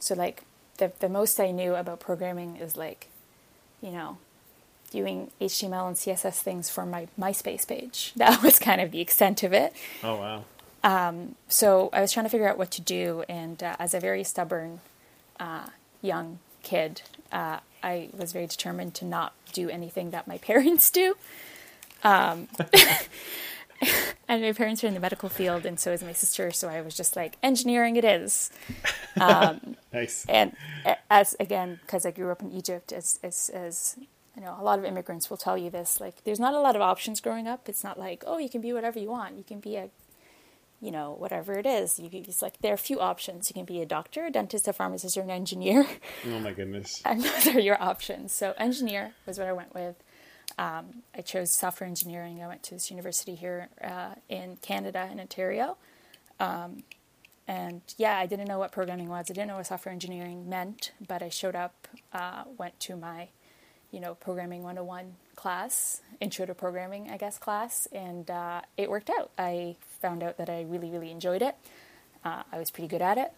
So 0.00 0.14
like 0.14 0.42
the 0.78 0.92
the 0.98 1.08
most 1.08 1.38
I 1.38 1.52
knew 1.52 1.74
about 1.74 2.00
programming 2.00 2.56
is 2.56 2.76
like, 2.76 3.08
you 3.80 3.90
know, 3.90 4.18
doing 4.90 5.30
HTML 5.40 5.86
and 5.86 5.96
CSS 5.96 6.40
things 6.40 6.70
for 6.70 6.86
my 6.86 7.08
MySpace 7.18 7.66
page. 7.66 8.12
That 8.16 8.42
was 8.42 8.58
kind 8.58 8.80
of 8.80 8.90
the 8.90 9.00
extent 9.00 9.42
of 9.42 9.52
it. 9.52 9.72
Oh 10.02 10.16
wow. 10.16 10.44
Um, 10.84 11.34
so 11.48 11.90
I 11.92 12.00
was 12.00 12.12
trying 12.12 12.26
to 12.26 12.30
figure 12.30 12.48
out 12.48 12.58
what 12.58 12.70
to 12.72 12.82
do, 12.82 13.24
and 13.28 13.62
uh, 13.62 13.76
as 13.78 13.94
a 13.94 14.00
very 14.00 14.24
stubborn 14.24 14.80
uh, 15.40 15.66
young 16.02 16.38
kid, 16.62 17.02
uh, 17.32 17.58
I 17.82 18.10
was 18.16 18.32
very 18.32 18.46
determined 18.46 18.94
to 18.94 19.04
not 19.04 19.32
do 19.52 19.68
anything 19.68 20.10
that 20.10 20.26
my 20.26 20.38
parents 20.50 20.90
do. 20.90 21.16
Um, 22.04 22.48
and 24.28 24.42
my 24.42 24.52
parents 24.52 24.84
are 24.84 24.86
in 24.86 24.94
the 24.94 25.00
medical 25.00 25.28
field, 25.28 25.66
and 25.66 25.78
so 25.80 25.92
is 25.92 26.02
my 26.02 26.12
sister. 26.12 26.50
So 26.50 26.68
I 26.68 26.80
was 26.80 26.96
just 26.96 27.16
like, 27.16 27.36
engineering 27.42 27.96
it 27.96 28.04
is. 28.04 28.50
Um, 29.20 29.76
nice. 29.92 30.24
And 30.28 30.56
as 31.10 31.34
again, 31.40 31.80
because 31.82 32.06
I 32.06 32.10
grew 32.10 32.30
up 32.30 32.42
in 32.42 32.52
Egypt, 32.52 32.92
as 32.92 33.18
as 33.22 33.50
as 33.50 33.96
I 34.38 34.44
know 34.44 34.56
a 34.58 34.62
lot 34.62 34.78
of 34.78 34.84
immigrants 34.84 35.28
will 35.28 35.36
tell 35.36 35.58
you 35.58 35.68
this. 35.68 36.00
Like, 36.00 36.22
there's 36.22 36.38
not 36.38 36.54
a 36.54 36.60
lot 36.60 36.76
of 36.76 36.82
options 36.82 37.20
growing 37.20 37.48
up. 37.48 37.68
It's 37.68 37.82
not 37.82 37.98
like, 37.98 38.22
oh, 38.24 38.38
you 38.38 38.48
can 38.48 38.60
be 38.60 38.72
whatever 38.72 38.98
you 38.98 39.10
want. 39.10 39.36
You 39.36 39.42
can 39.42 39.58
be 39.58 39.74
a, 39.74 39.90
you 40.80 40.92
know, 40.92 41.16
whatever 41.18 41.58
it 41.58 41.66
is. 41.66 41.98
You 41.98 42.08
it's 42.12 42.40
like 42.40 42.60
there 42.60 42.70
are 42.70 42.74
a 42.74 42.78
few 42.78 43.00
options. 43.00 43.50
You 43.50 43.54
can 43.54 43.64
be 43.64 43.82
a 43.82 43.86
doctor, 43.86 44.26
a 44.26 44.30
dentist, 44.30 44.68
a 44.68 44.72
pharmacist, 44.72 45.16
or 45.16 45.22
an 45.22 45.30
engineer. 45.30 45.86
Oh 46.26 46.38
my 46.38 46.52
goodness. 46.52 47.02
and 47.04 47.22
those 47.22 47.48
are 47.48 47.58
your 47.58 47.82
options. 47.82 48.32
So, 48.32 48.54
engineer 48.58 49.14
was 49.26 49.38
what 49.38 49.48
I 49.48 49.52
went 49.52 49.74
with. 49.74 49.96
Um, 50.56 51.02
I 51.16 51.22
chose 51.22 51.52
software 51.52 51.88
engineering. 51.88 52.40
I 52.40 52.46
went 52.46 52.62
to 52.64 52.74
this 52.74 52.90
university 52.90 53.34
here 53.34 53.68
uh, 53.82 54.14
in 54.28 54.56
Canada, 54.62 55.08
in 55.10 55.18
Ontario. 55.18 55.76
Um, 56.38 56.84
and 57.48 57.80
yeah, 57.96 58.16
I 58.18 58.26
didn't 58.26 58.46
know 58.46 58.58
what 58.58 58.70
programming 58.70 59.08
was. 59.08 59.26
I 59.30 59.34
didn't 59.34 59.48
know 59.48 59.56
what 59.56 59.66
software 59.66 59.92
engineering 59.92 60.48
meant, 60.48 60.92
but 61.06 61.22
I 61.22 61.28
showed 61.28 61.56
up, 61.56 61.88
uh, 62.12 62.44
went 62.56 62.78
to 62.80 62.96
my 62.96 63.28
you 63.90 64.00
know, 64.00 64.14
programming 64.14 64.62
101 64.62 65.14
class, 65.36 66.00
intro 66.20 66.46
to 66.46 66.54
programming, 66.54 67.10
I 67.10 67.16
guess, 67.16 67.38
class, 67.38 67.86
and 67.92 68.30
uh, 68.30 68.62
it 68.76 68.90
worked 68.90 69.10
out. 69.10 69.30
I 69.38 69.76
found 70.00 70.22
out 70.22 70.36
that 70.38 70.50
I 70.50 70.62
really, 70.62 70.90
really 70.90 71.10
enjoyed 71.10 71.42
it. 71.42 71.56
Uh, 72.24 72.42
I 72.52 72.58
was 72.58 72.70
pretty 72.70 72.88
good 72.88 73.02
at 73.02 73.18
it. 73.18 73.32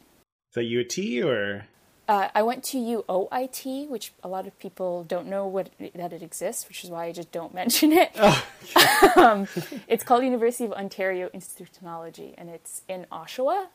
Is 0.50 0.54
that 0.54 0.64
UT 0.64 1.25
or? 1.25 1.66
Uh, 2.09 2.28
I 2.35 2.42
went 2.42 2.64
to 2.64 2.76
UOIT, 2.76 3.88
which 3.88 4.12
a 4.25 4.28
lot 4.28 4.49
of 4.49 4.59
people 4.59 5.04
don't 5.04 5.28
know 5.28 5.47
what 5.47 5.71
that 5.95 6.12
it 6.12 6.23
exists, 6.23 6.66
which 6.66 6.83
is 6.83 6.90
why 6.90 7.04
I 7.04 7.12
just 7.12 7.30
don't 7.30 7.54
mention 7.62 7.92
it. 7.92 8.11
Oh, 8.16 8.45
um, 9.16 9.49
it's 9.87 10.02
called 10.02 10.25
University 10.25 10.64
of 10.64 10.73
Ontario 10.73 11.30
Institute 11.33 11.69
of 11.69 11.73
Technology, 11.73 12.35
and 12.37 12.49
it's 12.49 12.83
in 12.88 13.07
Oshawa, 13.12 13.66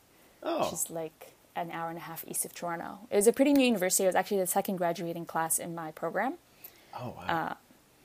oh. 0.44 0.64
which 0.64 0.74
is 0.74 0.90
like 0.90 1.32
an 1.56 1.72
hour 1.72 1.88
and 1.88 1.98
a 1.98 2.02
half 2.02 2.26
east 2.28 2.44
of 2.44 2.54
Toronto. 2.54 3.00
It 3.10 3.16
was 3.16 3.28
a 3.28 3.32
pretty 3.32 3.54
new 3.54 3.64
university. 3.64 4.04
It 4.04 4.08
was 4.08 4.16
actually 4.16 4.42
the 4.42 4.48
second 4.48 4.76
graduating 4.76 5.26
class 5.26 5.58
in 5.58 5.74
my 5.74 5.92
program. 5.92 6.34
Oh 7.00 7.14
wow! 7.18 7.26
Uh, 7.28 7.54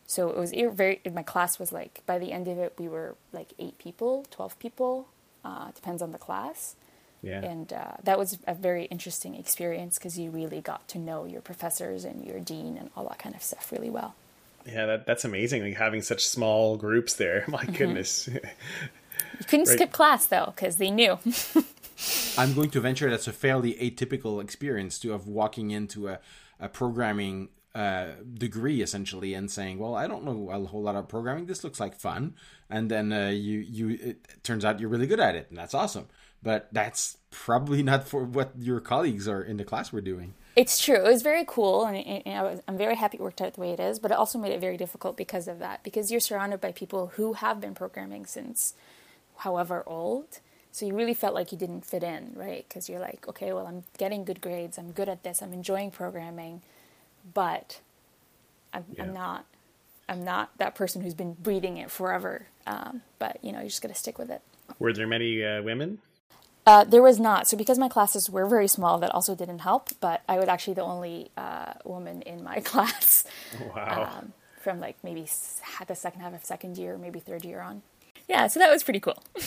so 0.06 0.28
it 0.28 0.36
was 0.36 0.52
very. 0.72 1.00
My 1.12 1.22
class 1.22 1.58
was 1.58 1.72
like 1.72 2.02
by 2.06 2.18
the 2.18 2.32
end 2.32 2.48
of 2.48 2.58
it, 2.58 2.74
we 2.78 2.88
were 2.88 3.16
like 3.32 3.52
eight 3.58 3.78
people, 3.78 4.26
twelve 4.30 4.58
people. 4.58 5.08
Uh, 5.44 5.70
depends 5.72 6.02
on 6.02 6.12
the 6.12 6.18
class. 6.18 6.76
Yeah. 7.22 7.42
And 7.42 7.72
uh, 7.72 7.92
that 8.04 8.18
was 8.18 8.38
a 8.46 8.54
very 8.54 8.84
interesting 8.86 9.34
experience 9.34 9.98
because 9.98 10.18
you 10.18 10.30
really 10.30 10.60
got 10.60 10.88
to 10.88 10.98
know 10.98 11.24
your 11.24 11.42
professors 11.42 12.04
and 12.04 12.24
your 12.24 12.40
dean 12.40 12.76
and 12.78 12.90
all 12.96 13.06
that 13.08 13.18
kind 13.18 13.34
of 13.34 13.42
stuff 13.42 13.70
really 13.72 13.90
well. 13.90 14.14
Yeah, 14.66 14.86
that, 14.86 15.06
that's 15.06 15.24
amazing. 15.24 15.62
Like 15.62 15.76
having 15.76 16.02
such 16.02 16.26
small 16.26 16.76
groups 16.76 17.14
there. 17.14 17.44
My 17.48 17.62
mm-hmm. 17.64 17.72
goodness. 17.72 18.28
you 18.28 18.40
couldn't 19.46 19.68
right. 19.68 19.76
skip 19.76 19.92
class 19.92 20.26
though 20.26 20.52
because 20.54 20.76
they 20.76 20.90
knew. 20.90 21.18
I'm 22.38 22.54
going 22.54 22.70
to 22.70 22.80
venture 22.80 23.10
that's 23.10 23.28
a 23.28 23.32
fairly 23.32 23.74
atypical 23.74 24.42
experience 24.42 24.98
to 25.00 25.10
have 25.10 25.26
walking 25.26 25.70
into 25.70 26.08
a, 26.08 26.18
a 26.58 26.68
programming 26.68 27.50
uh, 27.74 28.08
degree 28.34 28.82
essentially 28.82 29.34
and 29.34 29.50
saying, 29.50 29.78
"Well, 29.78 29.94
I 29.94 30.06
don't 30.06 30.24
know 30.24 30.50
a 30.50 30.66
whole 30.66 30.82
lot 30.82 30.96
of 30.96 31.08
programming. 31.08 31.46
This 31.46 31.62
looks 31.62 31.78
like 31.78 31.94
fun," 31.94 32.34
and 32.68 32.90
then 32.90 33.12
uh, 33.12 33.28
you 33.28 33.60
you 33.60 33.90
it 33.90 34.42
turns 34.42 34.64
out 34.64 34.80
you're 34.80 34.88
really 34.88 35.06
good 35.06 35.20
at 35.20 35.36
it, 35.36 35.46
and 35.50 35.58
that's 35.58 35.74
awesome. 35.74 36.08
But 36.42 36.68
that's 36.72 37.18
probably 37.30 37.82
not 37.82 38.08
for 38.08 38.24
what 38.24 38.52
your 38.58 38.80
colleagues 38.80 39.28
are 39.28 39.42
in 39.42 39.56
the 39.56 39.64
class 39.64 39.92
were 39.92 40.00
doing. 40.00 40.34
It's 40.56 40.82
true. 40.82 40.96
It 40.96 41.04
was 41.04 41.22
very 41.22 41.44
cool, 41.46 41.84
and, 41.84 41.96
and 41.96 42.36
I 42.36 42.42
was, 42.42 42.60
I'm 42.66 42.76
very 42.76 42.96
happy 42.96 43.18
it 43.18 43.22
worked 43.22 43.40
out 43.40 43.54
the 43.54 43.60
way 43.60 43.70
it 43.70 43.80
is. 43.80 43.98
But 43.98 44.10
it 44.10 44.16
also 44.16 44.38
made 44.38 44.52
it 44.52 44.60
very 44.60 44.76
difficult 44.76 45.16
because 45.16 45.46
of 45.46 45.58
that, 45.60 45.84
because 45.84 46.10
you're 46.10 46.20
surrounded 46.20 46.60
by 46.60 46.72
people 46.72 47.12
who 47.14 47.34
have 47.34 47.60
been 47.60 47.74
programming 47.74 48.26
since 48.26 48.74
however 49.36 49.84
old. 49.86 50.40
So 50.72 50.86
you 50.86 50.94
really 50.94 51.14
felt 51.14 51.34
like 51.34 51.52
you 51.52 51.58
didn't 51.58 51.84
fit 51.84 52.02
in, 52.02 52.32
right? 52.34 52.64
Because 52.68 52.88
you're 52.88 53.00
like, 53.00 53.28
okay, 53.28 53.52
well, 53.52 53.66
I'm 53.66 53.84
getting 53.98 54.24
good 54.24 54.40
grades. 54.40 54.78
I'm 54.78 54.92
good 54.92 55.08
at 55.08 55.22
this. 55.22 55.42
I'm 55.42 55.52
enjoying 55.52 55.90
programming 55.90 56.62
but 57.34 57.80
I'm, 58.72 58.84
yeah. 58.92 59.02
I'm, 59.02 59.12
not 59.12 59.44
I'm 60.08 60.24
not 60.24 60.50
that 60.58 60.74
person 60.74 61.02
who's 61.02 61.14
been 61.14 61.34
breathing 61.34 61.76
it 61.76 61.90
forever. 61.90 62.46
Um, 62.66 63.02
but 63.18 63.38
you 63.42 63.52
know, 63.52 63.60
you 63.60 63.68
just 63.68 63.82
got 63.82 63.88
to 63.88 63.94
stick 63.94 64.18
with 64.18 64.30
it. 64.30 64.42
Were 64.78 64.92
there 64.92 65.06
many 65.06 65.44
uh, 65.44 65.62
women? 65.62 65.98
Uh, 66.66 66.84
there 66.84 67.02
was 67.02 67.18
not. 67.18 67.48
So 67.48 67.56
because 67.56 67.78
my 67.78 67.88
classes 67.88 68.28
were 68.28 68.46
very 68.46 68.68
small, 68.68 68.98
that 68.98 69.10
also 69.12 69.34
didn't 69.34 69.60
help. 69.60 69.90
But 70.00 70.22
I 70.28 70.38
was 70.38 70.48
actually 70.48 70.74
the 70.74 70.82
only 70.82 71.30
uh, 71.36 71.74
woman 71.84 72.22
in 72.22 72.44
my 72.44 72.60
class. 72.64 73.24
Wow. 73.74 74.10
Um, 74.18 74.32
from 74.60 74.78
like 74.78 74.96
maybe 75.02 75.26
the 75.86 75.94
second 75.94 76.20
half 76.20 76.34
of 76.34 76.44
second 76.44 76.76
year, 76.76 76.98
maybe 76.98 77.18
third 77.18 77.44
year 77.44 77.60
on. 77.60 77.82
Yeah, 78.28 78.46
so 78.46 78.60
that 78.60 78.70
was 78.70 78.84
pretty 78.84 79.00
cool. 79.00 79.22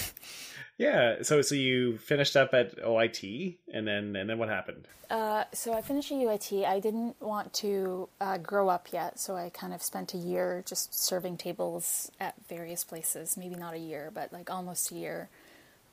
Yeah. 0.77 1.21
So 1.21 1.41
so 1.41 1.55
you 1.55 1.97
finished 1.97 2.35
up 2.35 2.53
at 2.53 2.77
UOIT, 2.77 3.57
and 3.71 3.87
then 3.87 4.15
and 4.15 4.29
then 4.29 4.37
what 4.37 4.49
happened? 4.49 4.87
Uh, 5.09 5.43
so 5.53 5.73
I 5.73 5.81
finished 5.81 6.11
at 6.11 6.17
UOIT. 6.17 6.65
I 6.65 6.79
didn't 6.79 7.21
want 7.21 7.53
to 7.55 8.09
uh, 8.19 8.37
grow 8.37 8.69
up 8.69 8.87
yet, 8.91 9.19
so 9.19 9.35
I 9.35 9.49
kind 9.49 9.73
of 9.73 9.83
spent 9.83 10.13
a 10.13 10.17
year 10.17 10.63
just 10.65 10.99
serving 10.99 11.37
tables 11.37 12.11
at 12.19 12.35
various 12.47 12.83
places. 12.83 13.37
Maybe 13.37 13.55
not 13.55 13.73
a 13.73 13.79
year, 13.79 14.11
but 14.13 14.33
like 14.33 14.49
almost 14.49 14.91
a 14.91 14.95
year. 14.95 15.29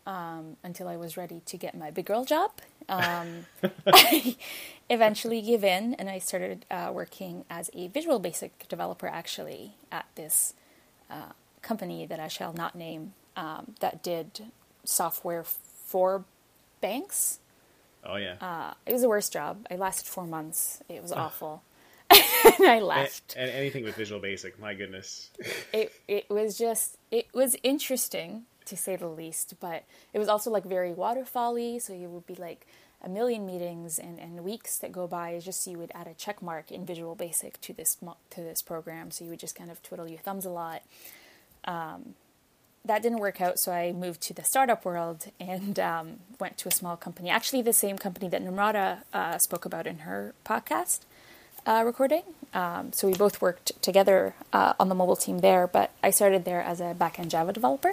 Um, 0.07 0.57
until 0.65 0.89
I 0.89 0.97
was 0.97 1.19
ready 1.19 1.43
to 1.45 1.59
get 1.59 1.77
my 1.77 1.91
big 1.91 2.07
girl 2.07 2.25
job. 2.25 2.53
Um, 2.89 3.45
I 3.87 4.35
eventually 4.89 5.43
gave 5.43 5.63
in 5.63 5.93
and 5.95 6.09
I 6.09 6.19
started 6.19 6.65
uh, 6.71 6.91
working 6.93 7.45
as 7.51 7.71
a 7.75 7.89
Visual 7.89 8.19
Basic 8.19 8.67
developer 8.67 9.07
actually 9.07 9.75
at 9.93 10.07
this 10.15 10.55
uh, 11.11 11.33
company 11.61 12.07
that 12.07 12.19
I 12.19 12.29
shall 12.29 12.55
not 12.55 12.75
name 12.75 13.13
um, 13.37 13.75
that 13.81 14.03
did 14.03 14.51
software 14.91 15.45
for 15.45 16.25
banks. 16.81 17.39
Oh 18.05 18.17
yeah. 18.17 18.37
Uh, 18.41 18.75
it 18.87 18.93
was 18.93 19.03
the 19.03 19.09
worst 19.09 19.33
job. 19.33 19.67
I 19.71 19.77
lasted 19.77 20.07
four 20.07 20.27
months. 20.27 20.83
It 20.89 21.03
was 21.03 21.13
awful. 21.13 21.63
and 22.11 22.67
I 22.67 22.81
left. 22.81 23.35
And, 23.37 23.49
and, 23.49 23.59
anything 23.59 23.85
with 23.85 23.95
Visual 23.95 24.21
Basic, 24.21 24.59
my 24.59 24.75
goodness. 24.75 25.31
it 25.73 25.93
it 26.09 26.29
was 26.31 26.57
just 26.59 26.97
it 27.11 27.29
was 27.35 27.57
interesting 27.63 28.45
to 28.65 28.77
say 28.77 28.97
the 28.97 29.09
least, 29.09 29.55
but 29.61 29.85
it 30.13 30.19
was 30.19 30.29
also 30.29 30.51
like 30.51 30.65
very 30.65 30.93
waterfally. 30.93 31.81
So 31.81 31.93
you 31.93 32.09
would 32.09 32.27
be 32.27 32.35
like 32.35 32.67
a 33.03 33.09
million 33.09 33.47
meetings 33.47 33.99
and, 33.99 34.19
and 34.19 34.45
weeks 34.45 34.79
that 34.79 34.93
go 34.93 35.07
by 35.07 35.31
is 35.31 35.45
just 35.45 35.65
so 35.65 35.71
you 35.71 35.79
would 35.79 35.93
add 35.95 36.07
a 36.07 36.15
check 36.15 36.43
mark 36.43 36.71
in 36.71 36.85
Visual 36.85 37.15
Basic 37.15 37.61
to 37.63 37.73
this 37.73 37.97
to 38.31 38.41
this 38.41 38.63
program. 38.63 39.11
So 39.11 39.25
you 39.25 39.31
would 39.31 39.41
just 39.41 39.55
kind 39.55 39.71
of 39.71 39.83
twiddle 39.83 40.09
your 40.09 40.21
thumbs 40.21 40.45
a 40.45 40.51
lot. 40.51 40.83
Um, 41.65 42.15
that 42.85 43.03
didn't 43.03 43.19
work 43.19 43.41
out, 43.41 43.59
so 43.59 43.73
I 43.73 43.93
moved 43.93 44.21
to 44.23 44.35
the 44.35 44.43
startup 44.43 44.85
world 44.85 45.27
and 45.39 45.79
um, 45.79 46.21
went 46.39 46.57
to 46.59 46.69
a 46.69 46.73
small 46.73 46.97
company. 46.97 47.29
Actually, 47.29 47.63
the 47.63 47.73
same 47.73 47.99
company 47.99 48.29
that 48.29 48.43
Namrata 48.43 49.01
uh, 49.13 49.39
spoke 49.39 49.65
about 49.65 49.87
in 49.87 50.01
her 50.01 50.35
podcast 50.45 51.01
uh, 51.67 51.83
recording. 51.85 52.23
Um, 52.55 52.93
so 52.93 53.07
we 53.07 53.15
both 53.15 53.43
worked 53.43 53.81
together 53.83 54.35
uh, 54.53 54.73
on 54.81 54.89
the 54.89 54.95
mobile 54.95 55.17
team 55.17 55.41
there, 55.41 55.67
but 55.67 55.91
I 56.03 56.11
started 56.11 56.45
there 56.45 56.63
as 56.63 56.81
a 56.81 56.97
backend 56.99 57.29
Java 57.29 57.53
developer. 57.53 57.93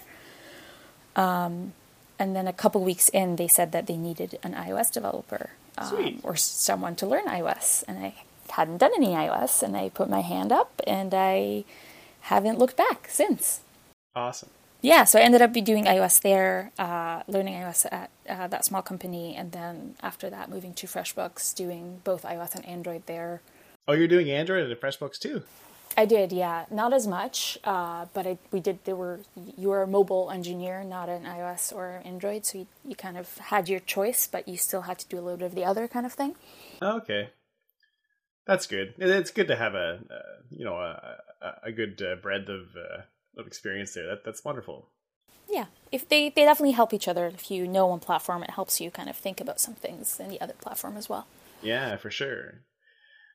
Um, 1.16 1.74
and 2.18 2.36
then 2.36 2.48
a 2.48 2.54
couple 2.54 2.82
weeks 2.82 3.10
in, 3.10 3.36
they 3.36 3.48
said 3.48 3.74
that 3.74 3.88
they 3.88 3.98
needed 3.98 4.40
an 4.42 4.54
iOS 4.54 4.92
developer 4.92 5.52
um, 5.78 6.22
or 6.24 6.36
someone 6.36 6.96
to 6.96 7.06
learn 7.06 7.26
iOS. 7.26 7.84
And 7.88 8.00
I 8.00 8.14
hadn't 8.50 8.78
done 8.78 8.92
any 8.96 9.10
iOS, 9.10 9.62
and 9.62 9.76
I 9.76 9.90
put 9.90 10.10
my 10.10 10.22
hand 10.22 10.52
up, 10.52 10.82
and 10.88 11.14
I 11.14 11.66
haven't 12.22 12.58
looked 12.58 12.78
back 12.78 13.08
since. 13.10 13.60
Awesome 14.16 14.50
yeah, 14.82 15.04
so 15.06 15.20
I 15.20 15.24
ended 15.24 15.42
up 15.42 15.54
be 15.54 15.62
doing 15.62 15.86
iOS 15.86 16.22
there, 16.22 16.72
uh, 16.78 17.24
learning 17.28 17.56
iOS 17.56 17.86
at 17.92 18.10
uh, 18.30 18.48
that 18.48 18.66
small 18.66 18.82
company, 18.82 19.36
and 19.36 19.52
then 19.52 19.96
after 20.02 20.30
that, 20.30 20.50
moving 20.50 20.74
to 20.76 20.88
FreshBooks, 20.88 21.56
doing 21.56 22.02
both 22.04 22.24
iOS 22.24 22.56
and 22.56 22.66
Android 22.66 23.06
there. 23.06 23.42
Oh, 23.88 23.94
you're 23.94 24.08
doing 24.08 24.30
Android 24.30 24.70
at 24.70 24.82
FreshBooks 24.82 25.18
too. 25.18 25.44
I 26.00 26.06
did, 26.06 26.32
yeah, 26.32 26.66
not 26.70 26.94
as 26.94 27.08
much, 27.08 27.58
uh, 27.64 28.06
but 28.14 28.28
I, 28.28 28.38
we 28.52 28.60
did. 28.60 28.84
There 28.84 28.96
were 28.96 29.22
you 29.58 29.70
were 29.70 29.82
a 29.82 29.88
mobile 29.88 30.30
engineer, 30.30 30.84
not 30.84 31.10
an 31.10 31.24
iOS 31.24 31.74
or 31.74 32.04
Android, 32.06 32.46
so 32.46 32.60
you, 32.60 32.68
you 32.86 32.96
kind 32.96 33.18
of 33.18 33.36
had 33.40 33.68
your 33.68 33.80
choice, 33.80 34.28
but 34.28 34.48
you 34.48 34.58
still 34.58 34.82
had 34.82 35.00
to 35.00 35.08
do 35.08 35.18
a 35.18 35.22
little 35.22 35.38
bit 35.38 35.46
of 35.46 35.56
the 35.56 35.66
other 35.66 35.88
kind 35.88 36.06
of 36.06 36.14
thing. 36.14 36.36
Okay, 36.84 37.30
that's 38.46 38.68
good. 38.68 38.94
It's 39.00 39.32
good 39.32 39.48
to 39.48 39.56
have 39.56 39.74
a, 39.74 40.02
you 40.52 40.66
know 40.66 40.76
a, 40.76 41.18
a 41.64 41.72
good 41.72 42.00
uh, 42.00 42.22
breadth 42.22 42.50
of 42.50 42.76
uh, 42.78 43.02
of 43.38 43.48
experience 43.48 43.94
there. 43.94 44.08
That 44.08 44.24
that's 44.24 44.44
wonderful. 44.44 44.90
Yeah, 45.50 45.66
if 45.92 46.08
they 46.08 46.30
they 46.30 46.44
definitely 46.44 46.74
help 46.74 46.94
each 46.94 47.08
other. 47.08 47.28
If 47.28 47.50
you 47.50 47.68
know 47.68 47.88
one 47.88 48.00
platform, 48.00 48.44
it 48.44 48.52
helps 48.52 48.82
you 48.82 48.92
kind 48.92 49.10
of 49.10 49.16
think 49.16 49.40
about 49.40 49.60
some 49.60 49.76
things 49.76 50.20
in 50.20 50.30
the 50.30 50.42
other 50.42 50.54
platform 50.54 50.98
as 50.98 51.08
well. 51.08 51.28
Yeah, 51.62 51.98
for 51.98 52.12
sure. 52.12 52.62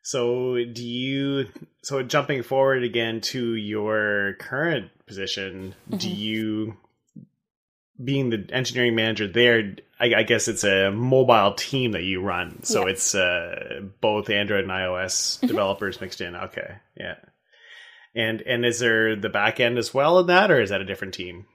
So, 0.03 0.57
do 0.57 0.85
you 0.85 1.47
so 1.83 2.03
jumping 2.03 2.43
forward 2.43 2.83
again 2.83 3.21
to 3.33 3.55
your 3.55 4.35
current 4.41 4.91
position? 5.07 5.75
Mm-hmm. 5.89 5.97
Do 5.97 6.11
you 6.11 6.77
being 8.03 8.31
the 8.31 8.49
engineering 8.51 8.97
manager 8.97 9.29
there? 9.29 9.77
I, 10.01 10.15
I, 10.17 10.23
guess 10.25 10.49
it's 10.49 10.65
a 10.65 10.91
mobile 10.91 11.55
team 11.55 11.93
that 11.93 12.03
you 12.03 12.21
run. 12.21 12.65
So 12.65 12.81
yeah. 12.81 12.93
it's 12.93 13.15
uh, 13.15 13.83
both 14.01 14.29
Android 14.29 14.65
and 14.65 14.73
iOS 14.73 15.37
mm-hmm. 15.37 15.47
developers 15.47 16.01
mixed 16.01 16.21
in. 16.21 16.35
Okay, 16.35 16.75
yeah. 16.97 17.15
And 18.15 18.43
and 18.43 18.65
is 18.65 18.79
there 18.79 19.17
the 19.17 19.29
back 19.29 19.59
end 19.59 19.79
as 19.79 19.95
well 19.95 20.19
in 20.19 20.27
that, 20.27 20.51
or 20.51 20.61
is 20.61 20.71
that 20.71 20.81
a 20.81 20.85
different 20.85 21.15
team? 21.15 21.47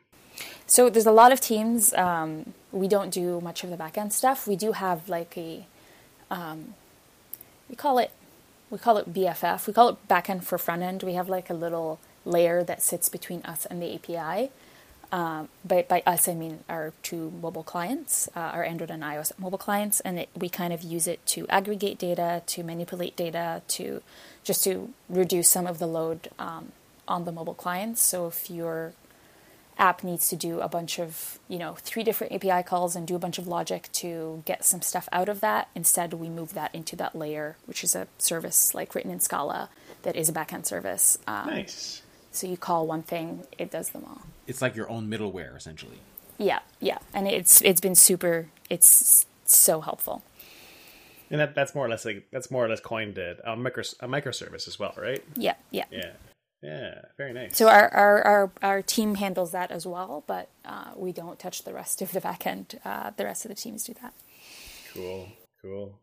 So 0.65 0.89
there's 0.89 1.05
a 1.05 1.11
lot 1.11 1.31
of 1.31 1.39
teams. 1.39 1.93
Um, 1.93 2.53
we 2.71 2.87
don't 2.87 3.09
do 3.09 3.39
much 3.41 3.63
of 3.63 3.69
the 3.69 3.77
back 3.77 3.97
end 3.97 4.11
stuff. 4.11 4.47
We 4.47 4.55
do 4.55 4.73
have 4.73 5.07
like 5.07 5.37
a, 5.37 5.65
um, 6.29 6.73
we 7.69 7.75
call 7.75 7.99
it 7.99 8.11
we 8.69 8.77
call 8.77 8.97
it 8.97 9.13
BFF. 9.13 9.67
We 9.67 9.73
call 9.73 9.89
it 9.89 10.07
backend 10.09 10.43
for 10.43 10.57
front 10.57 10.81
end. 10.81 11.03
We 11.03 11.13
have 11.13 11.29
like 11.29 11.49
a 11.49 11.53
little 11.53 11.99
layer 12.25 12.63
that 12.63 12.81
sits 12.81 13.07
between 13.07 13.41
us 13.43 13.65
and 13.65 13.81
the 13.81 13.95
API. 13.95 14.51
Um, 15.11 15.47
by, 15.63 15.85
by 15.87 16.03
us, 16.05 16.27
I 16.27 16.33
mean 16.33 16.63
our 16.67 16.93
two 17.01 17.31
mobile 17.41 17.63
clients, 17.63 18.27
uh, 18.35 18.39
our 18.39 18.63
Android 18.63 18.91
and 18.91 19.03
iOS 19.03 19.31
mobile 19.39 19.57
clients, 19.57 20.01
and 20.01 20.19
it, 20.19 20.29
we 20.35 20.49
kind 20.49 20.73
of 20.73 20.81
use 20.81 21.07
it 21.07 21.25
to 21.27 21.47
aggregate 21.47 21.97
data, 21.97 22.43
to 22.47 22.63
manipulate 22.63 23.15
data, 23.15 23.61
to 23.69 24.01
just 24.43 24.63
to 24.65 24.93
reduce 25.07 25.47
some 25.47 25.65
of 25.65 25.79
the 25.79 25.87
load 25.87 26.29
um, 26.37 26.73
on 27.07 27.25
the 27.25 27.31
mobile 27.31 27.53
clients. 27.53 28.01
So 28.01 28.27
if 28.27 28.49
your 28.49 28.93
app 29.77 30.03
needs 30.03 30.27
to 30.29 30.35
do 30.35 30.59
a 30.59 30.67
bunch 30.67 30.99
of, 30.99 31.39
you 31.47 31.57
know, 31.57 31.75
three 31.79 32.03
different 32.03 32.33
API 32.33 32.63
calls 32.63 32.95
and 32.95 33.07
do 33.07 33.15
a 33.15 33.19
bunch 33.19 33.37
of 33.37 33.47
logic 33.47 33.89
to 33.93 34.43
get 34.45 34.65
some 34.65 34.81
stuff 34.81 35.07
out 35.11 35.29
of 35.29 35.39
that, 35.39 35.69
instead 35.75 36.13
we 36.13 36.29
move 36.29 36.53
that 36.53 36.73
into 36.73 36.95
that 36.95 37.15
layer, 37.15 37.55
which 37.65 37.83
is 37.83 37.95
a 37.95 38.07
service 38.17 38.73
like 38.73 38.93
written 38.95 39.11
in 39.11 39.19
Scala 39.19 39.69
that 40.03 40.15
is 40.15 40.27
a 40.27 40.33
backend 40.33 40.65
service. 40.65 41.17
Um, 41.27 41.47
nice. 41.47 42.01
So 42.37 42.45
you 42.45 42.55
call 42.55 42.85
one 42.85 43.01
thing, 43.01 43.47
it 43.57 43.71
does 43.71 43.89
them 43.89 44.05
all. 44.07 44.21
It's 44.45 44.61
like 44.61 44.75
your 44.75 44.87
own 44.91 45.09
middleware, 45.09 45.57
essentially. 45.57 45.97
Yeah, 46.37 46.59
yeah, 46.79 46.99
and 47.15 47.27
it's 47.27 47.61
it's 47.61 47.81
been 47.81 47.95
super. 47.95 48.49
It's 48.69 49.25
so 49.45 49.81
helpful. 49.81 50.21
And 51.31 51.41
that 51.41 51.55
that's 51.55 51.73
more 51.73 51.85
or 51.85 51.89
less 51.89 52.05
like 52.05 52.27
that's 52.31 52.51
more 52.51 52.63
or 52.63 52.69
less 52.69 52.79
coined 52.79 53.17
a, 53.17 53.37
a 53.51 53.55
micro 53.55 53.83
a 54.01 54.07
microservice 54.07 54.67
as 54.67 54.77
well, 54.77 54.93
right? 54.97 55.23
Yeah, 55.35 55.55
yeah, 55.71 55.85
yeah, 55.89 56.11
yeah. 56.61 57.01
Very 57.17 57.33
nice. 57.33 57.57
So 57.57 57.69
our 57.69 57.91
our 57.91 58.21
our, 58.21 58.51
our 58.61 58.81
team 58.83 59.15
handles 59.15 59.51
that 59.51 59.71
as 59.71 59.87
well, 59.87 60.23
but 60.27 60.49
uh, 60.63 60.91
we 60.95 61.11
don't 61.11 61.39
touch 61.39 61.63
the 61.63 61.73
rest 61.73 62.03
of 62.03 62.11
the 62.11 62.21
backend. 62.21 62.77
Uh, 62.85 63.09
the 63.17 63.25
rest 63.25 63.45
of 63.45 63.49
the 63.49 63.55
teams 63.55 63.83
do 63.83 63.95
that. 64.01 64.13
Cool, 64.93 65.29
cool. 65.63 65.99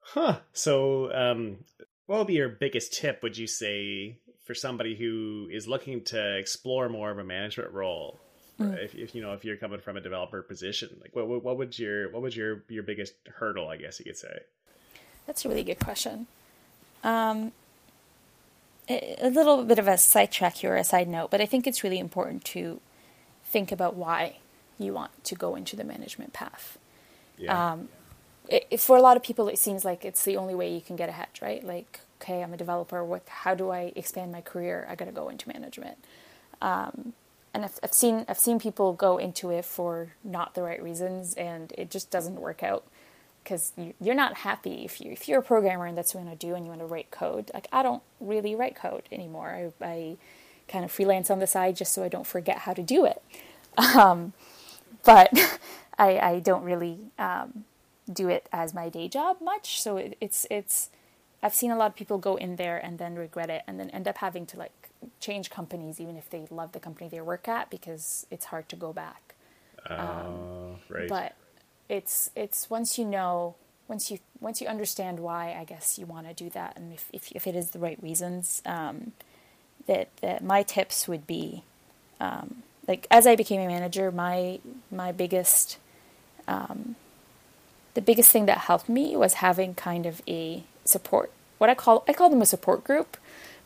Huh. 0.00 0.38
So, 0.54 1.12
um, 1.12 1.58
what 2.06 2.18
would 2.18 2.28
be 2.28 2.34
your 2.34 2.48
biggest 2.48 2.94
tip? 2.94 3.22
Would 3.22 3.36
you 3.36 3.46
say 3.46 4.20
for 4.46 4.54
somebody 4.54 4.94
who 4.94 5.48
is 5.50 5.66
looking 5.66 6.02
to 6.04 6.38
explore 6.38 6.88
more 6.88 7.10
of 7.10 7.18
a 7.18 7.24
management 7.24 7.72
role 7.72 8.18
mm. 8.58 8.82
if, 8.82 8.94
if, 8.94 9.14
you 9.14 9.20
know 9.20 9.32
if 9.32 9.44
you're 9.44 9.56
coming 9.56 9.80
from 9.80 9.96
a 9.96 10.00
developer 10.00 10.40
position 10.40 10.88
like 11.02 11.14
what, 11.14 11.26
what 11.42 11.58
would 11.58 11.78
your 11.78 12.10
what 12.12 12.22
was 12.22 12.36
your 12.36 12.62
your 12.68 12.82
biggest 12.82 13.14
hurdle 13.36 13.68
i 13.68 13.76
guess 13.76 13.98
you 13.98 14.04
could 14.04 14.16
say 14.16 14.38
that's 15.26 15.44
a 15.44 15.48
really 15.48 15.64
good 15.64 15.80
question 15.80 16.26
um, 17.04 17.52
a 18.88 19.30
little 19.30 19.64
bit 19.64 19.78
of 19.78 19.86
a 19.86 19.98
sidetrack 19.98 20.54
here 20.54 20.76
a 20.76 20.84
side 20.84 21.08
note 21.08 21.30
but 21.30 21.40
i 21.40 21.46
think 21.46 21.66
it's 21.66 21.82
really 21.82 21.98
important 21.98 22.44
to 22.44 22.80
think 23.44 23.72
about 23.72 23.94
why 23.94 24.36
you 24.78 24.92
want 24.92 25.24
to 25.24 25.34
go 25.34 25.54
into 25.54 25.76
the 25.76 25.84
management 25.84 26.32
path 26.32 26.78
yeah. 27.38 27.72
Um, 27.72 27.88
it, 28.48 28.80
for 28.80 28.96
a 28.96 29.02
lot 29.02 29.16
of 29.16 29.22
people 29.22 29.48
it 29.48 29.58
seems 29.58 29.84
like 29.84 30.04
it's 30.04 30.24
the 30.24 30.36
only 30.36 30.54
way 30.54 30.72
you 30.72 30.80
can 30.80 30.94
get 30.94 31.08
ahead 31.08 31.28
right 31.42 31.64
like 31.66 32.00
okay, 32.26 32.42
I'm 32.42 32.52
a 32.52 32.56
developer. 32.56 33.04
What? 33.04 33.22
How 33.28 33.54
do 33.54 33.70
I 33.70 33.92
expand 33.94 34.32
my 34.32 34.40
career? 34.40 34.86
I 34.90 34.94
got 34.94 35.04
to 35.04 35.12
go 35.12 35.28
into 35.28 35.48
management. 35.48 35.98
Um, 36.60 37.12
and 37.54 37.64
I've, 37.64 37.78
I've, 37.82 37.92
seen 37.94 38.24
I've 38.28 38.38
seen 38.38 38.58
people 38.58 38.92
go 38.92 39.16
into 39.16 39.50
it 39.50 39.64
for 39.64 40.12
not 40.24 40.54
the 40.54 40.62
right 40.62 40.82
reasons, 40.82 41.34
and 41.34 41.72
it 41.78 41.90
just 41.90 42.10
doesn't 42.10 42.36
work 42.36 42.62
out 42.62 42.84
because 43.42 43.72
you're 44.00 44.14
not 44.14 44.38
happy 44.38 44.84
if 44.84 45.00
you 45.00 45.12
if 45.12 45.28
you're 45.28 45.38
a 45.38 45.42
programmer 45.42 45.86
and 45.86 45.96
that's 45.96 46.14
what 46.14 46.22
you 46.22 46.26
want 46.26 46.40
to 46.40 46.46
do 46.46 46.54
and 46.54 46.64
you 46.64 46.70
want 46.70 46.80
to 46.80 46.86
write 46.86 47.10
code. 47.10 47.50
Like 47.54 47.68
I 47.72 47.82
don't 47.82 48.02
really 48.20 48.54
write 48.56 48.74
code 48.74 49.04
anymore. 49.12 49.72
I, 49.80 49.84
I 49.86 50.16
kind 50.68 50.84
of 50.84 50.90
freelance 50.90 51.30
on 51.30 51.38
the 51.38 51.46
side 51.46 51.76
just 51.76 51.94
so 51.94 52.02
I 52.02 52.08
don't 52.08 52.26
forget 52.26 52.58
how 52.58 52.72
to 52.72 52.82
do 52.82 53.06
it. 53.06 53.22
Um, 53.78 54.32
but 55.04 55.30
I, 55.98 56.18
I, 56.18 56.40
don't 56.40 56.64
really 56.64 56.98
um, 57.20 57.64
do 58.12 58.28
it 58.28 58.48
as 58.52 58.74
my 58.74 58.88
day 58.88 59.06
job 59.06 59.36
much. 59.40 59.80
So 59.80 59.96
it, 59.96 60.16
it's 60.20 60.44
it's 60.50 60.90
I've 61.42 61.54
seen 61.54 61.70
a 61.70 61.76
lot 61.76 61.86
of 61.86 61.96
people 61.96 62.18
go 62.18 62.36
in 62.36 62.56
there 62.56 62.78
and 62.78 62.98
then 62.98 63.14
regret 63.14 63.50
it 63.50 63.62
and 63.66 63.78
then 63.78 63.90
end 63.90 64.08
up 64.08 64.18
having 64.18 64.46
to 64.46 64.58
like 64.58 64.90
change 65.20 65.50
companies 65.50 66.00
even 66.00 66.16
if 66.16 66.30
they 66.30 66.46
love 66.50 66.72
the 66.72 66.80
company 66.80 67.08
they 67.08 67.20
work 67.20 67.46
at 67.48 67.70
because 67.70 68.26
it's 68.30 68.46
hard 68.46 68.68
to 68.70 68.76
go 68.76 68.92
back. 68.92 69.34
Uh, 69.88 69.94
um, 69.94 70.76
right. 70.88 71.08
But 71.08 71.34
it's 71.88 72.30
it's 72.34 72.68
once 72.68 72.98
you 72.98 73.04
know 73.04 73.54
once 73.88 74.10
you 74.10 74.18
once 74.40 74.60
you 74.60 74.66
understand 74.66 75.20
why 75.20 75.56
I 75.58 75.64
guess 75.64 75.98
you 75.98 76.06
want 76.06 76.26
to 76.26 76.34
do 76.34 76.50
that 76.50 76.76
and 76.76 76.92
if 76.92 77.08
if, 77.12 77.30
if 77.32 77.46
it 77.46 77.54
is 77.54 77.70
the 77.70 77.78
right 77.78 78.00
reasons 78.02 78.62
um, 78.66 79.12
that 79.86 80.08
that 80.20 80.42
my 80.42 80.62
tips 80.62 81.06
would 81.06 81.26
be 81.26 81.62
um, 82.20 82.62
like 82.88 83.06
as 83.10 83.26
I 83.26 83.36
became 83.36 83.60
a 83.60 83.66
manager 83.66 84.10
my 84.10 84.58
my 84.90 85.12
biggest 85.12 85.78
um, 86.48 86.96
the 87.94 88.02
biggest 88.02 88.30
thing 88.30 88.46
that 88.46 88.58
helped 88.58 88.88
me 88.88 89.16
was 89.16 89.34
having 89.34 89.74
kind 89.74 90.06
of 90.06 90.22
a 90.28 90.64
support 90.88 91.30
what 91.58 91.70
I 91.70 91.74
call 91.74 92.04
I 92.08 92.12
call 92.12 92.30
them 92.30 92.42
a 92.42 92.46
support 92.46 92.84
group, 92.84 93.16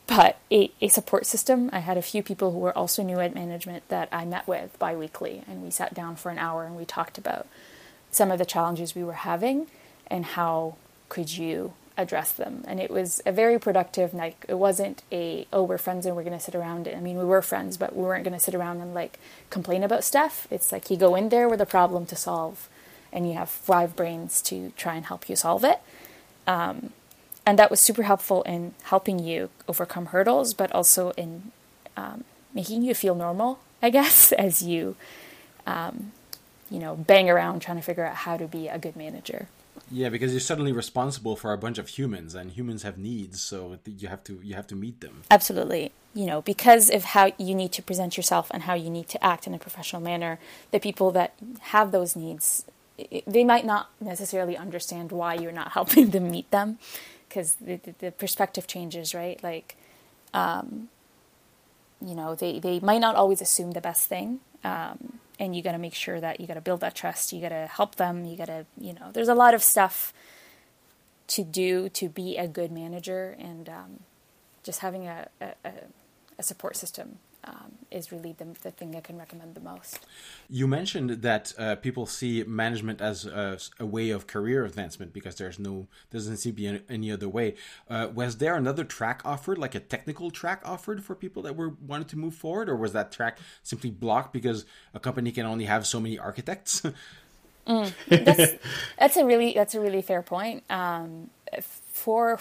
but 0.07 0.37
a, 0.51 0.71
a 0.81 0.87
support 0.87 1.25
system. 1.25 1.69
I 1.73 1.79
had 1.79 1.97
a 1.97 2.01
few 2.01 2.23
people 2.23 2.51
who 2.51 2.59
were 2.59 2.77
also 2.77 3.03
new 3.03 3.19
at 3.19 3.35
management 3.35 3.87
that 3.89 4.09
I 4.11 4.25
met 4.25 4.47
with 4.47 4.77
biweekly 4.79 5.43
and 5.47 5.63
we 5.63 5.71
sat 5.71 5.93
down 5.93 6.15
for 6.15 6.29
an 6.29 6.37
hour 6.37 6.65
and 6.65 6.75
we 6.75 6.85
talked 6.85 7.17
about 7.17 7.47
some 8.11 8.31
of 8.31 8.39
the 8.39 8.45
challenges 8.45 8.95
we 8.95 9.03
were 9.03 9.13
having 9.13 9.67
and 10.07 10.25
how 10.25 10.75
could 11.09 11.37
you 11.37 11.73
address 11.97 12.31
them. 12.31 12.63
And 12.65 12.79
it 12.79 12.89
was 12.89 13.21
a 13.25 13.31
very 13.31 13.59
productive 13.59 14.13
night. 14.13 14.37
It 14.47 14.55
wasn't 14.55 15.03
a 15.11 15.47
oh 15.51 15.63
we're 15.63 15.77
friends 15.77 16.05
and 16.05 16.15
we're 16.15 16.23
gonna 16.23 16.39
sit 16.39 16.55
around. 16.55 16.87
I 16.87 16.99
mean 16.99 17.17
we 17.17 17.25
were 17.25 17.41
friends, 17.41 17.77
but 17.77 17.95
we 17.95 18.03
weren't 18.03 18.23
gonna 18.23 18.39
sit 18.39 18.55
around 18.55 18.79
and 18.81 18.93
like 18.93 19.19
complain 19.49 19.83
about 19.83 20.03
stuff. 20.03 20.47
It's 20.49 20.71
like 20.71 20.89
you 20.89 20.97
go 20.97 21.15
in 21.15 21.29
there 21.29 21.49
with 21.49 21.61
a 21.61 21.65
problem 21.65 22.05
to 22.07 22.15
solve 22.15 22.69
and 23.11 23.27
you 23.27 23.33
have 23.33 23.49
five 23.49 23.97
brains 23.97 24.41
to 24.43 24.71
try 24.77 24.95
and 24.95 25.05
help 25.05 25.27
you 25.27 25.35
solve 25.35 25.65
it. 25.65 25.79
Um, 26.47 26.91
and 27.45 27.57
that 27.57 27.71
was 27.71 27.79
super 27.79 28.03
helpful 28.03 28.43
in 28.43 28.73
helping 28.83 29.19
you 29.19 29.49
overcome 29.67 30.07
hurdles, 30.07 30.53
but 30.53 30.71
also 30.71 31.11
in 31.11 31.51
um, 31.97 32.23
making 32.53 32.83
you 32.83 32.93
feel 32.93 33.15
normal, 33.15 33.59
I 33.81 33.89
guess, 33.89 34.31
as 34.47 34.61
you, 34.61 34.95
um, 35.65 36.11
you 36.69 36.79
know, 36.79 36.95
bang 36.95 37.29
around 37.29 37.61
trying 37.61 37.77
to 37.77 37.83
figure 37.83 38.05
out 38.05 38.15
how 38.15 38.37
to 38.37 38.47
be 38.47 38.67
a 38.67 38.77
good 38.77 38.95
manager. 38.95 39.47
Yeah, 39.89 40.09
because 40.09 40.31
you're 40.31 40.39
suddenly 40.39 40.71
responsible 40.71 41.35
for 41.35 41.51
a 41.51 41.57
bunch 41.57 41.77
of 41.77 41.89
humans, 41.89 42.33
and 42.33 42.51
humans 42.51 42.83
have 42.83 42.97
needs, 42.97 43.41
so 43.41 43.77
you 43.85 44.07
have 44.07 44.23
to 44.25 44.39
you 44.41 44.55
have 44.55 44.67
to 44.67 44.75
meet 44.75 45.01
them. 45.01 45.23
Absolutely, 45.29 45.91
you 46.13 46.25
know, 46.25 46.41
because 46.41 46.89
of 46.89 47.03
how 47.03 47.31
you 47.37 47.53
need 47.53 47.73
to 47.73 47.81
present 47.81 48.15
yourself 48.15 48.49
and 48.51 48.63
how 48.63 48.73
you 48.73 48.89
need 48.89 49.09
to 49.09 49.23
act 49.23 49.47
in 49.47 49.53
a 49.53 49.59
professional 49.59 50.01
manner. 50.01 50.39
The 50.71 50.79
people 50.79 51.11
that 51.11 51.33
have 51.59 51.91
those 51.91 52.15
needs, 52.15 52.63
they 53.27 53.43
might 53.43 53.65
not 53.65 53.89
necessarily 53.99 54.55
understand 54.55 55.11
why 55.11 55.33
you're 55.33 55.51
not 55.51 55.71
helping 55.73 56.11
them 56.11 56.31
meet 56.31 56.49
them, 56.51 56.79
because 57.31 57.55
the, 57.55 57.79
the, 57.99 58.11
perspective 58.11 58.67
changes, 58.67 59.15
right? 59.15 59.41
Like, 59.41 59.77
um, 60.33 60.89
you 62.05 62.13
know, 62.13 62.35
they, 62.35 62.59
they 62.59 62.81
might 62.81 62.99
not 62.99 63.15
always 63.15 63.39
assume 63.41 63.71
the 63.71 63.79
best 63.79 64.07
thing. 64.07 64.41
Um, 64.65 65.19
and 65.39 65.55
you 65.55 65.63
got 65.63 65.71
to 65.71 65.77
make 65.77 65.93
sure 65.93 66.19
that 66.19 66.41
you 66.41 66.45
got 66.45 66.55
to 66.55 66.61
build 66.61 66.81
that 66.81 66.93
trust. 66.93 67.31
You 67.31 67.41
got 67.41 67.49
to 67.49 67.67
help 67.67 67.95
them. 67.95 68.25
You 68.25 68.35
got 68.35 68.47
to, 68.47 68.65
you 68.77 68.93
know, 68.93 69.11
there's 69.13 69.29
a 69.29 69.33
lot 69.33 69.53
of 69.53 69.63
stuff 69.63 70.13
to 71.27 71.43
do 71.45 71.87
to 71.89 72.09
be 72.09 72.37
a 72.37 72.47
good 72.47 72.69
manager 72.69 73.37
and 73.39 73.69
um, 73.69 73.99
just 74.63 74.81
having 74.81 75.07
a, 75.07 75.29
a, 75.39 75.71
a 76.37 76.43
support 76.43 76.75
system 76.75 77.19
um, 77.43 77.73
is 77.89 78.11
really 78.11 78.33
the, 78.33 78.45
the 78.61 78.71
thing 78.71 78.95
I 78.95 78.99
can 78.99 79.17
recommend 79.17 79.55
the 79.55 79.61
most. 79.61 80.05
You 80.49 80.67
mentioned 80.67 81.21
that 81.21 81.53
uh, 81.57 81.75
people 81.75 82.05
see 82.05 82.43
management 82.43 83.01
as 83.01 83.25
a, 83.25 83.57
a, 83.79 83.85
way 83.85 84.11
of 84.11 84.27
career 84.27 84.63
advancement 84.63 85.11
because 85.11 85.35
there's 85.35 85.57
no 85.57 85.87
doesn't 86.11 86.37
seem 86.37 86.53
to 86.53 86.55
be 86.55 86.67
any, 86.67 86.81
any 86.89 87.11
other 87.11 87.27
way. 87.27 87.55
Uh, 87.89 88.09
was 88.13 88.37
there 88.37 88.55
another 88.55 88.83
track 88.83 89.21
offered, 89.25 89.57
like 89.57 89.73
a 89.73 89.79
technical 89.79 90.29
track 90.29 90.61
offered 90.63 91.03
for 91.03 91.15
people 91.15 91.41
that 91.43 91.55
were 91.55 91.69
wanted 91.69 92.07
to 92.09 92.17
move 92.17 92.35
forward, 92.35 92.69
or 92.69 92.75
was 92.75 92.93
that 92.93 93.11
track 93.11 93.39
simply 93.63 93.89
blocked 93.89 94.33
because 94.33 94.65
a 94.93 94.99
company 94.99 95.31
can 95.31 95.45
only 95.45 95.65
have 95.65 95.87
so 95.87 95.99
many 95.99 96.19
architects? 96.19 96.81
mm, 97.67 97.93
that's, 98.07 98.53
that's, 98.99 99.17
a 99.17 99.25
really 99.25 99.53
that's 99.53 99.73
a 99.73 99.81
really 99.81 100.03
fair 100.03 100.21
point. 100.21 100.63
Um, 100.69 101.31
for 101.61 102.33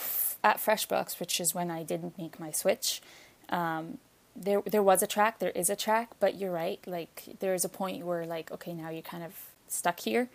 at 0.44 0.58
FreshBooks, 0.58 1.18
which 1.18 1.40
is 1.40 1.54
when 1.54 1.70
I 1.70 1.82
didn't 1.82 2.16
make 2.18 2.38
my 2.38 2.50
switch. 2.50 3.00
Um, 3.48 3.98
there 4.36 4.62
there 4.62 4.82
was 4.82 5.02
a 5.02 5.06
track, 5.06 5.38
there 5.38 5.50
is 5.50 5.70
a 5.70 5.76
track, 5.76 6.10
but 6.20 6.36
you're 6.36 6.52
right. 6.52 6.80
Like 6.86 7.36
there 7.40 7.54
is 7.54 7.64
a 7.64 7.68
point 7.68 8.04
where 8.04 8.26
like 8.26 8.50
okay, 8.50 8.72
now 8.72 8.90
you're 8.90 9.02
kind 9.02 9.24
of 9.24 9.32
stuck 9.68 10.00
here. 10.00 10.28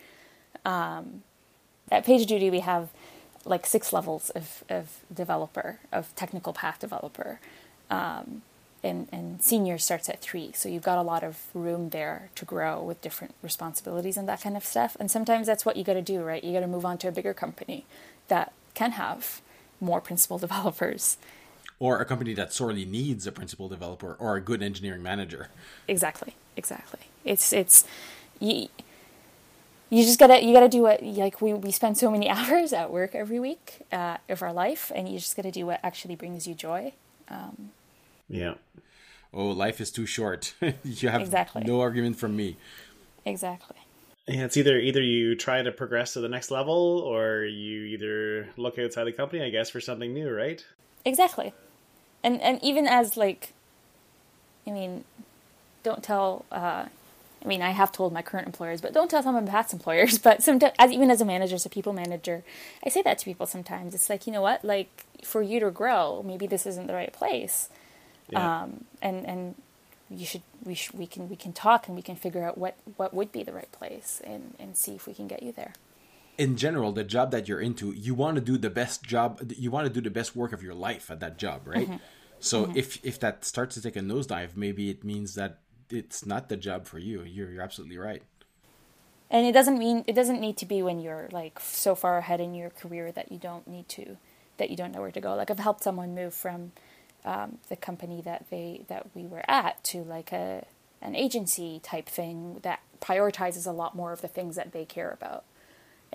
Um, 0.64 1.24
at 1.92 2.06
PagerDuty, 2.06 2.50
we 2.50 2.62
have 2.62 2.90
like 3.46 3.66
six 3.66 3.94
levels 3.94 4.32
of, 4.32 4.64
of 4.70 5.02
developer, 5.14 5.80
of 5.92 6.14
technical 6.16 6.52
path 6.52 6.80
developer. 6.80 7.40
Um, 7.90 8.42
and, 8.84 9.08
and 9.12 9.42
senior 9.42 9.78
starts 9.78 10.10
at 10.10 10.22
three. 10.22 10.52
So 10.54 10.70
you've 10.70 10.84
got 10.84 11.00
a 11.00 11.02
lot 11.02 11.24
of 11.24 11.48
room 11.54 11.90
there 11.90 12.30
to 12.36 12.46
grow 12.46 12.82
with 12.84 13.02
different 13.02 13.34
responsibilities 13.42 14.16
and 14.16 14.28
that 14.30 14.42
kind 14.42 14.56
of 14.56 14.64
stuff. 14.64 14.96
And 15.00 15.10
sometimes 15.10 15.48
that's 15.48 15.66
what 15.66 15.76
you 15.76 15.84
got 15.84 15.94
to 15.94 16.04
do, 16.04 16.22
right? 16.22 16.44
You 16.44 16.54
got 16.54 16.60
to 16.60 16.68
move 16.68 16.86
on 16.86 16.98
to 17.00 17.08
a 17.08 17.12
bigger 17.12 17.34
company 17.34 17.86
that 18.28 18.54
can 18.76 18.92
have 18.92 19.42
more 19.82 20.02
principal 20.02 20.38
developers 20.46 21.18
or 21.80 22.00
a 22.00 22.06
company 22.06 22.34
that 22.34 22.54
sorely 22.54 22.86
needs 22.86 23.28
a 23.28 23.32
principal 23.32 23.68
developer 23.70 24.16
or 24.20 24.36
a 24.36 24.42
good 24.42 24.62
engineering 24.64 25.04
manager. 25.04 25.50
Exactly, 25.88 26.36
exactly. 26.56 27.02
It's 27.24 27.52
it's 27.54 27.86
you, 28.40 28.68
you 29.90 30.04
just 30.04 30.20
gotta 30.20 30.44
you 30.44 30.54
gotta 30.54 30.70
do 30.70 30.82
what 30.84 31.04
like 31.04 31.42
we, 31.42 31.54
we 31.54 31.72
spend 31.72 31.98
so 31.98 32.10
many 32.12 32.30
hours 32.38 32.74
at 32.74 32.92
work 32.92 33.16
every 33.16 33.40
week 33.40 33.82
uh, 33.92 34.18
of 34.30 34.42
our 34.42 34.54
life 34.54 34.92
and 34.96 35.08
you 35.10 35.20
just 35.20 35.36
gotta 35.36 35.52
do 35.52 35.66
what 35.66 35.80
actually 35.84 36.16
brings 36.16 36.48
you 36.48 36.54
joy 36.56 36.94
um, 37.30 37.72
yeah 38.30 38.56
oh 39.34 39.48
life 39.48 39.80
is 39.82 39.92
too 39.92 40.06
short 40.06 40.54
you 40.84 41.10
have 41.10 41.22
Exactly. 41.22 41.64
no 41.64 41.82
argument 41.82 42.16
from 42.18 42.36
me 42.36 42.58
exactly 43.26 43.78
Yeah, 44.28 44.46
it's 44.46 44.58
either 44.58 44.78
either 44.80 45.02
you 45.02 45.36
try 45.36 45.62
to 45.62 45.72
progress 45.72 46.14
to 46.14 46.20
the 46.20 46.30
next 46.30 46.52
level 46.52 47.00
or 47.06 47.44
you 47.46 47.84
either 47.84 48.50
look 48.58 48.80
outside 48.80 49.04
the 49.06 49.12
company, 49.12 49.44
I 49.44 49.50
guess, 49.50 49.70
for 49.70 49.80
something 49.82 50.14
new, 50.14 50.30
right? 50.32 50.66
exactly 51.06 51.54
and 52.26 52.42
and 52.42 52.60
even 52.62 52.88
as 52.88 53.16
like 53.16 53.54
i 54.68 54.72
mean 54.72 55.04
don't 55.84 56.04
tell 56.04 56.46
uh, 56.52 56.86
I 57.46 57.48
mean, 57.48 57.62
I 57.62 57.70
have 57.70 57.92
told 57.92 58.12
my 58.12 58.24
current 58.24 58.48
employers, 58.48 58.82
but 58.82 58.92
don't 58.92 59.10
tell 59.10 59.22
some 59.22 59.36
of 59.36 59.46
my 59.46 59.52
past 59.52 59.72
employers. 59.72 60.18
But 60.26 60.42
sometimes, 60.42 60.74
as 60.80 60.92
even 60.92 61.12
as 61.12 61.22
a 61.22 61.26
manager, 61.26 61.54
as 61.54 61.66
a 61.66 61.70
people 61.70 61.94
manager, 61.94 62.44
I 62.84 62.90
say 62.90 63.04
that 63.04 63.20
to 63.20 63.26
people 63.26 63.46
sometimes. 63.46 63.94
It's 63.94 64.10
like, 64.10 64.26
you 64.26 64.34
know 64.34 64.42
what? 64.42 64.66
Like, 64.66 65.06
for 65.24 65.44
you 65.44 65.60
to 65.60 65.70
grow, 65.70 66.24
maybe 66.26 66.48
this 66.48 66.66
isn't 66.66 66.88
the 66.88 66.96
right 66.96 67.14
place. 67.14 67.70
Yeah. 68.30 68.64
Um, 68.64 68.86
and 69.00 69.26
and 69.28 69.56
you 70.10 70.26
should 70.26 70.42
we 70.64 70.74
should 70.74 70.98
we 70.98 71.06
can 71.06 71.30
we 71.30 71.36
can 71.36 71.54
talk 71.54 71.88
and 71.88 71.96
we 71.96 72.02
can 72.02 72.16
figure 72.16 72.44
out 72.44 72.58
what 72.58 72.76
what 72.98 73.14
would 73.14 73.32
be 73.32 73.44
the 73.44 73.54
right 73.54 73.72
place 73.72 74.22
and 74.24 74.56
and 74.60 74.76
see 74.76 74.96
if 74.96 75.06
we 75.08 75.14
can 75.14 75.28
get 75.28 75.44
you 75.44 75.52
there. 75.52 75.74
in 76.38 76.58
general 76.58 76.92
the 76.92 77.04
job 77.04 77.32
that 77.32 77.48
you're 77.48 77.62
into 77.62 77.92
you 77.94 78.14
want 78.14 78.36
to 78.36 78.42
do 78.42 78.58
the 78.58 78.70
best 78.70 79.04
job 79.04 79.40
you 79.58 79.72
want 79.72 79.88
to 79.88 79.94
do 79.94 80.02
the 80.02 80.10
best 80.10 80.36
work 80.36 80.52
of 80.52 80.62
your 80.62 80.74
life 80.74 81.10
at 81.10 81.20
that 81.20 81.38
job 81.38 81.62
right 81.66 81.90
so 82.46 82.72
if 82.76 83.04
if 83.04 83.20
that 83.20 83.46
starts 83.46 83.76
to 83.76 83.82
take 83.82 83.96
a 83.96 84.00
nosedive 84.02 84.56
maybe 84.56 84.90
it 84.90 85.04
means 85.04 85.36
that 85.36 85.60
it's 85.90 86.26
not 86.26 86.50
the 86.50 86.58
job 86.58 86.86
for 86.86 87.00
you. 87.00 87.24
You're, 87.24 87.52
you're 87.52 87.62
absolutely 87.62 87.98
right. 87.98 88.24
And 89.30 89.46
it 89.46 89.54
doesn't 89.54 89.80
mean 89.80 90.04
it 90.08 90.14
doesn't 90.14 90.40
need 90.40 90.58
to 90.58 90.66
be 90.66 90.82
when 90.84 91.00
you're 91.00 91.28
like 91.32 91.60
so 91.60 91.96
far 91.96 92.18
ahead 92.18 92.40
in 92.40 92.54
your 92.54 92.70
career 92.70 93.12
that 93.12 93.32
you 93.32 93.38
don't 93.38 93.68
need 93.68 93.90
to 93.90 94.18
that 94.58 94.70
you 94.70 94.78
don't 94.78 94.92
know 94.92 95.02
where 95.02 95.12
to 95.12 95.22
go. 95.22 95.36
Like 95.36 95.50
i've 95.50 95.60
helped 95.60 95.84
someone 95.84 96.14
move 96.14 96.34
from 96.34 96.72
um, 97.26 97.58
the 97.70 97.76
company 97.76 98.22
that 98.22 98.46
they 98.50 98.86
that 98.88 99.08
we 99.16 99.26
were 99.26 99.44
at 99.50 99.84
to 99.86 100.04
like 100.04 100.32
a 100.32 100.66
an 101.02 101.16
agency 101.16 101.80
type 101.84 102.08
thing 102.08 102.60
that 102.62 102.82
prioritizes 103.02 103.68
a 103.68 103.72
lot 103.72 103.96
more 103.96 104.14
of 104.14 104.22
the 104.22 104.28
things 104.28 104.56
that 104.56 104.72
they 104.72 104.86
care 104.86 105.12
about 105.12 105.44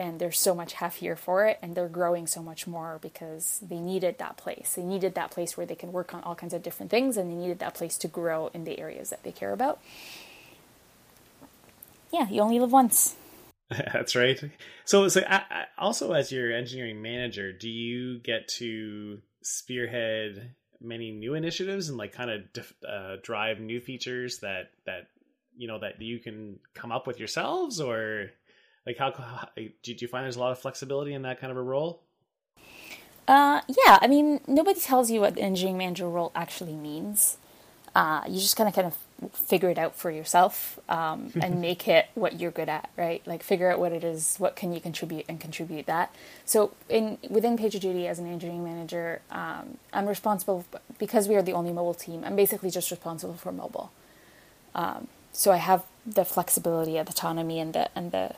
and 0.00 0.18
they're 0.18 0.32
so 0.32 0.54
much 0.54 0.72
happier 0.72 1.14
for 1.14 1.44
it 1.46 1.58
and 1.60 1.74
they're 1.74 1.86
growing 1.86 2.26
so 2.26 2.42
much 2.42 2.66
more 2.66 2.98
because 3.02 3.60
they 3.62 3.78
needed 3.78 4.16
that 4.18 4.38
place. 4.38 4.72
They 4.74 4.82
needed 4.82 5.14
that 5.14 5.30
place 5.30 5.58
where 5.58 5.66
they 5.66 5.74
can 5.74 5.92
work 5.92 6.14
on 6.14 6.22
all 6.22 6.34
kinds 6.34 6.54
of 6.54 6.62
different 6.62 6.90
things 6.90 7.18
and 7.18 7.30
they 7.30 7.34
needed 7.34 7.58
that 7.58 7.74
place 7.74 7.98
to 7.98 8.08
grow 8.08 8.50
in 8.54 8.64
the 8.64 8.80
areas 8.80 9.10
that 9.10 9.22
they 9.24 9.30
care 9.30 9.52
about. 9.52 9.78
Yeah 12.12 12.26
you 12.30 12.40
only 12.40 12.58
live 12.58 12.72
once. 12.72 13.14
That's 13.70 14.16
right. 14.16 14.40
So, 14.86 15.08
so 15.08 15.20
I, 15.20 15.42
I- 15.50 15.64
also 15.78 16.12
as 16.12 16.32
your 16.32 16.50
engineering 16.50 17.02
manager, 17.02 17.52
do 17.52 17.68
you 17.68 18.18
get 18.20 18.48
to 18.58 19.18
spearhead 19.42 20.54
many 20.80 21.10
new 21.12 21.34
initiatives 21.34 21.90
and 21.90 21.98
like 21.98 22.12
kind 22.12 22.30
of 22.30 22.52
dif- 22.54 22.74
uh, 22.88 23.16
drive 23.22 23.60
new 23.60 23.80
features 23.80 24.38
that 24.38 24.70
that 24.86 25.08
you 25.56 25.68
know 25.68 25.78
that 25.78 26.00
you 26.00 26.18
can 26.18 26.58
come 26.74 26.90
up 26.90 27.06
with 27.06 27.18
yourselves, 27.18 27.80
or 27.80 28.30
like 28.86 28.96
how, 28.98 29.12
how 29.12 29.48
do 29.56 29.70
you 29.84 30.08
find 30.08 30.24
there's 30.24 30.36
a 30.36 30.40
lot 30.40 30.52
of 30.52 30.58
flexibility 30.58 31.14
in 31.14 31.22
that 31.22 31.40
kind 31.40 31.50
of 31.50 31.56
a 31.56 31.62
role? 31.62 32.02
Uh, 33.28 33.60
yeah, 33.68 33.98
I 34.00 34.08
mean, 34.08 34.40
nobody 34.46 34.80
tells 34.80 35.10
you 35.10 35.20
what 35.20 35.34
the 35.34 35.42
engineering 35.42 35.78
manager 35.78 36.08
role 36.08 36.32
actually 36.34 36.74
means. 36.74 37.36
Uh, 37.94 38.22
you 38.28 38.40
just 38.40 38.56
kind 38.56 38.68
of 38.68 38.74
kind 38.74 38.86
of 38.86 39.32
figure 39.32 39.68
it 39.68 39.78
out 39.78 39.96
for 39.96 40.10
yourself 40.10 40.78
um, 40.88 41.32
and 41.42 41.60
make 41.60 41.86
it 41.88 42.06
what 42.14 42.40
you're 42.40 42.50
good 42.50 42.68
at, 42.68 42.90
right? 42.96 43.24
Like 43.26 43.42
figure 43.42 43.70
out 43.70 43.78
what 43.78 43.92
it 43.92 44.04
is, 44.04 44.36
what 44.38 44.56
can 44.56 44.72
you 44.72 44.80
contribute, 44.80 45.26
and 45.28 45.40
contribute 45.40 45.86
that. 45.86 46.14
So 46.44 46.72
in 46.88 47.18
within 47.28 47.58
PagerDuty 47.58 48.06
as 48.06 48.18
an 48.18 48.26
engineering 48.26 48.64
manager, 48.64 49.22
um, 49.30 49.78
I'm 49.92 50.06
responsible 50.06 50.64
because 50.98 51.28
we 51.28 51.36
are 51.36 51.42
the 51.42 51.52
only 51.52 51.72
mobile 51.72 51.94
team. 51.94 52.24
I'm 52.24 52.36
basically 52.36 52.70
just 52.70 52.90
responsible 52.90 53.34
for 53.34 53.52
mobile. 53.52 53.92
Um, 54.74 55.08
so 55.32 55.52
I 55.52 55.56
have 55.56 55.84
the 56.06 56.24
flexibility, 56.24 56.96
and 56.96 57.08
autonomy, 57.08 57.60
and 57.60 57.74
the 57.74 57.88
and 57.96 58.12
the 58.12 58.34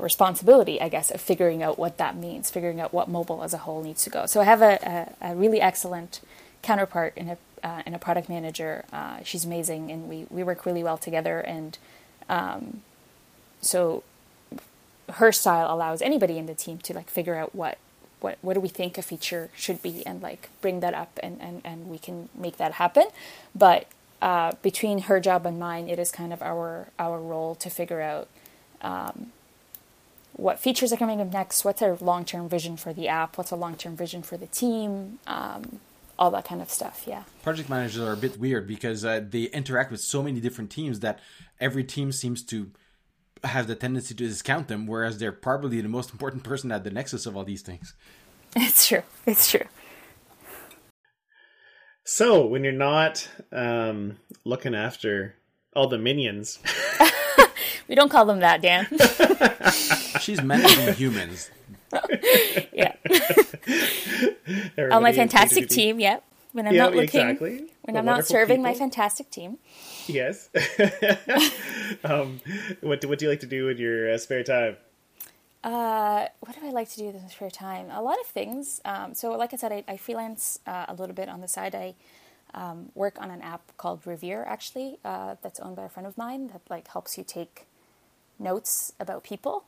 responsibility, 0.00 0.80
I 0.80 0.88
guess, 0.88 1.10
of 1.10 1.20
figuring 1.20 1.62
out 1.62 1.78
what 1.78 1.98
that 1.98 2.16
means, 2.16 2.50
figuring 2.50 2.80
out 2.80 2.92
what 2.92 3.08
mobile 3.08 3.42
as 3.42 3.52
a 3.54 3.58
whole 3.58 3.82
needs 3.82 4.04
to 4.04 4.10
go. 4.10 4.26
So 4.26 4.40
I 4.40 4.44
have 4.44 4.62
a, 4.62 5.14
a, 5.22 5.32
a 5.32 5.36
really 5.36 5.60
excellent 5.60 6.20
counterpart 6.62 7.12
in 7.16 7.28
a 7.28 7.38
uh, 7.62 7.82
in 7.86 7.94
a 7.94 7.98
product 7.98 8.28
manager. 8.28 8.84
Uh, 8.92 9.22
she's 9.22 9.44
amazing, 9.44 9.90
and 9.90 10.08
we 10.08 10.26
we 10.30 10.42
work 10.42 10.66
really 10.66 10.82
well 10.82 10.98
together. 10.98 11.40
And 11.40 11.78
um, 12.28 12.82
so 13.60 14.02
her 15.14 15.32
style 15.32 15.72
allows 15.72 16.02
anybody 16.02 16.38
in 16.38 16.46
the 16.46 16.54
team 16.54 16.78
to 16.78 16.94
like 16.94 17.10
figure 17.10 17.36
out 17.36 17.54
what 17.54 17.78
what 18.20 18.38
what 18.42 18.54
do 18.54 18.60
we 18.60 18.68
think 18.68 18.98
a 18.98 19.02
feature 19.02 19.50
should 19.54 19.82
be, 19.82 20.04
and 20.06 20.22
like 20.22 20.48
bring 20.60 20.80
that 20.80 20.94
up, 20.94 21.18
and 21.22 21.40
and 21.40 21.60
and 21.64 21.88
we 21.88 21.98
can 21.98 22.28
make 22.34 22.56
that 22.56 22.72
happen. 22.72 23.06
But 23.54 23.86
uh, 24.22 24.52
between 24.62 25.00
her 25.00 25.20
job 25.20 25.44
and 25.46 25.58
mine, 25.58 25.88
it 25.90 25.98
is 25.98 26.10
kind 26.12 26.32
of 26.32 26.40
our 26.42 26.88
our 26.98 27.20
role 27.20 27.54
to 27.56 27.68
figure 27.70 28.00
out 28.00 28.28
what 30.34 30.58
features 30.58 30.92
are 30.92 30.96
coming 30.96 31.20
up 31.20 31.32
next, 31.32 31.64
what's 31.64 31.82
our 31.82 31.96
long 32.00 32.24
term 32.24 32.48
vision 32.48 32.76
for 32.76 32.92
the 32.92 33.08
app, 33.08 33.38
what's 33.38 33.50
a 33.50 33.56
long 33.56 33.76
term 33.76 33.96
vision 33.96 34.22
for 34.22 34.36
the 34.36 34.46
team, 34.46 35.18
um, 35.26 35.80
all 36.18 36.30
that 36.30 36.44
kind 36.44 36.62
of 36.62 36.70
stuff. 36.70 37.04
Yeah. 37.06 37.24
project 37.42 37.68
managers 37.68 38.00
are 38.02 38.12
a 38.12 38.16
bit 38.16 38.38
weird 38.38 38.66
because 38.66 39.04
uh, 39.04 39.20
they 39.28 39.44
interact 39.44 39.90
with 39.90 40.00
so 40.00 40.22
many 40.22 40.40
different 40.40 40.70
teams 40.70 41.00
that 41.00 41.20
every 41.60 41.84
team 41.84 42.12
seems 42.12 42.42
to 42.44 42.70
have 43.44 43.66
the 43.66 43.74
tendency 43.74 44.14
to 44.14 44.24
discount 44.28 44.68
them 44.68 44.86
whereas 44.86 45.18
they're 45.18 45.32
probably 45.32 45.80
the 45.80 45.88
most 45.88 46.12
important 46.12 46.44
person 46.44 46.70
at 46.72 46.84
the 46.84 46.90
nexus 46.90 47.26
of 47.26 47.36
all 47.36 47.44
these 47.44 47.62
things 47.62 47.94
It's 48.56 48.86
true. 48.88 49.02
It's 49.26 49.50
true. 49.50 49.66
So 52.04 52.44
when 52.46 52.64
you're 52.64 52.72
not 52.72 53.28
um, 53.52 54.18
looking 54.44 54.74
after 54.74 55.34
all 55.74 55.88
the 55.88 55.98
minions, 55.98 56.58
We 57.88 57.94
don't 57.96 58.08
call 58.10 58.24
them 58.24 58.40
that, 58.40 58.62
Dan. 58.62 58.86
she's 60.20 60.40
managing 60.42 60.94
humans 60.94 61.50
yeah. 62.72 62.94
On 64.78 65.02
my 65.02 65.12
fantastic 65.12 65.64
PagerDuty 65.66 65.68
team, 65.68 66.00
yep. 66.00 66.24
When 66.52 66.66
I'm 66.66 66.74
Yeah, 66.74 66.84
not 66.84 66.94
looking, 66.94 67.20
exactly. 67.20 67.58
when 67.82 67.92
The 67.94 67.98
I'm 67.98 68.04
not 68.06 68.12
wonderful 68.12 68.32
serving 68.34 68.62
my 68.62 68.72
fantastic 68.74 69.30
team. 69.30 69.58
Yes. 70.06 70.48
um, 72.04 72.40
what 72.80 73.00
do, 73.02 73.08
what 73.08 73.18
do 73.18 73.26
you 73.26 73.30
like 73.30 73.40
to 73.40 73.46
do 73.46 73.68
in 73.68 73.76
your 73.76 74.12
uh, 74.12 74.18
spare 74.18 74.42
time? 74.42 74.76
Uh, 75.64 76.26
what 76.40 76.58
do 76.58 76.66
I 76.66 76.70
like 76.70 76.90
to 76.90 76.96
do 76.96 77.08
in 77.08 77.28
spare 77.28 77.50
time? 77.50 77.86
A 77.90 78.02
lot 78.02 78.18
of 78.20 78.26
things. 78.26 78.80
Um, 78.84 79.14
so, 79.14 79.32
like 79.36 79.54
I 79.54 79.56
said, 79.56 79.70
I, 79.72 79.84
I 79.86 79.96
freelance 79.96 80.58
uh, 80.66 80.86
a 80.88 80.94
little 80.94 81.14
bit 81.14 81.28
on 81.28 81.40
the 81.40 81.48
side. 81.48 81.74
I 81.74 81.94
um, 82.52 82.90
work 82.94 83.20
on 83.20 83.30
an 83.30 83.40
app 83.42 83.62
called 83.76 84.06
Revere, 84.06 84.44
actually, 84.44 84.98
uh, 85.04 85.36
that's 85.42 85.60
owned 85.60 85.76
by 85.76 85.84
a 85.84 85.88
friend 85.88 86.06
of 86.06 86.18
mine 86.18 86.48
that 86.48 86.62
like 86.68 86.88
helps 86.88 87.16
you 87.16 87.24
take 87.24 87.66
notes 88.38 88.92
about 88.98 89.22
people, 89.22 89.64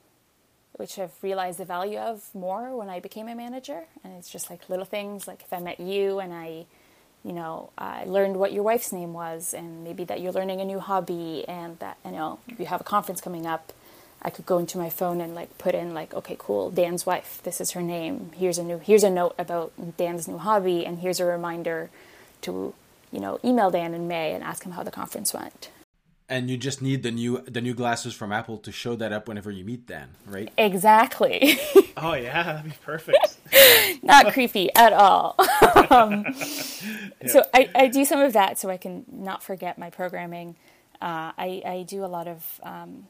which 0.72 0.98
I've 0.98 1.14
realized 1.22 1.58
the 1.58 1.64
value 1.64 1.98
of 1.98 2.34
more 2.34 2.76
when 2.76 2.88
I 2.90 2.98
became 3.00 3.28
a 3.28 3.34
manager. 3.34 3.84
And 4.02 4.12
it's 4.14 4.28
just 4.28 4.50
like 4.50 4.68
little 4.68 4.84
things, 4.84 5.28
like 5.28 5.42
if 5.42 5.52
I 5.52 5.60
met 5.60 5.78
you 5.78 6.18
and 6.18 6.32
I, 6.32 6.66
you 7.24 7.32
know, 7.32 7.70
I 7.78 8.04
learned 8.04 8.36
what 8.36 8.52
your 8.52 8.64
wife's 8.64 8.92
name 8.92 9.14
was, 9.14 9.54
and 9.54 9.82
maybe 9.82 10.04
that 10.04 10.20
you're 10.20 10.32
learning 10.32 10.60
a 10.60 10.64
new 10.64 10.78
hobby, 10.78 11.44
and 11.48 11.78
that 11.78 11.96
you 12.04 12.10
know 12.10 12.38
you 12.58 12.66
have 12.66 12.82
a 12.82 12.84
conference 12.84 13.22
coming 13.22 13.46
up. 13.46 13.72
I 14.24 14.30
could 14.30 14.46
go 14.46 14.58
into 14.58 14.78
my 14.78 14.88
phone 14.90 15.20
and 15.20 15.34
like 15.34 15.56
put 15.58 15.74
in 15.74 15.92
like, 15.94 16.14
okay, 16.14 16.36
cool, 16.38 16.70
Dan's 16.70 17.04
wife. 17.04 17.40
This 17.44 17.60
is 17.60 17.72
her 17.72 17.82
name. 17.82 18.30
Here's 18.34 18.58
a 18.58 18.64
new 18.64 18.78
here's 18.78 19.04
a 19.04 19.10
note 19.10 19.34
about 19.38 19.72
Dan's 19.98 20.26
new 20.26 20.38
hobby, 20.38 20.86
and 20.86 20.98
here's 21.00 21.20
a 21.20 21.24
reminder 21.24 21.90
to 22.42 22.74
you 23.12 23.20
know 23.20 23.38
email 23.44 23.70
Dan 23.70 23.94
in 23.94 24.08
May 24.08 24.32
and 24.32 24.42
ask 24.42 24.64
him 24.64 24.72
how 24.72 24.82
the 24.82 24.90
conference 24.90 25.32
went. 25.34 25.68
and 26.26 26.48
you 26.50 26.56
just 26.56 26.80
need 26.80 27.02
the 27.02 27.10
new 27.10 27.42
the 27.56 27.60
new 27.60 27.74
glasses 27.74 28.14
from 28.14 28.32
apple 28.32 28.56
to 28.56 28.72
show 28.72 28.96
that 28.96 29.12
up 29.12 29.28
whenever 29.28 29.50
you 29.50 29.62
meet 29.62 29.86
dan 29.86 30.08
right 30.26 30.50
Exactly. 30.56 31.58
Oh 31.96 32.14
yeah, 32.14 32.42
that'd 32.42 32.64
be 32.64 32.76
perfect. 32.82 33.36
Not 34.02 34.32
creepy 34.32 34.68
at 34.74 34.92
all. 34.92 35.36
um, 35.90 36.24
So 37.26 37.42
I, 37.54 37.70
I 37.74 37.86
do 37.88 38.04
some 38.04 38.20
of 38.20 38.32
that 38.32 38.58
so 38.58 38.68
I 38.68 38.78
can 38.78 39.04
not 39.08 39.42
forget 39.44 39.78
my 39.78 39.90
programming. 39.90 40.56
Uh, 41.00 41.30
I, 41.38 41.62
I 41.64 41.84
do 41.86 42.04
a 42.04 42.10
lot 42.16 42.26
of 42.26 42.60
um, 42.64 43.06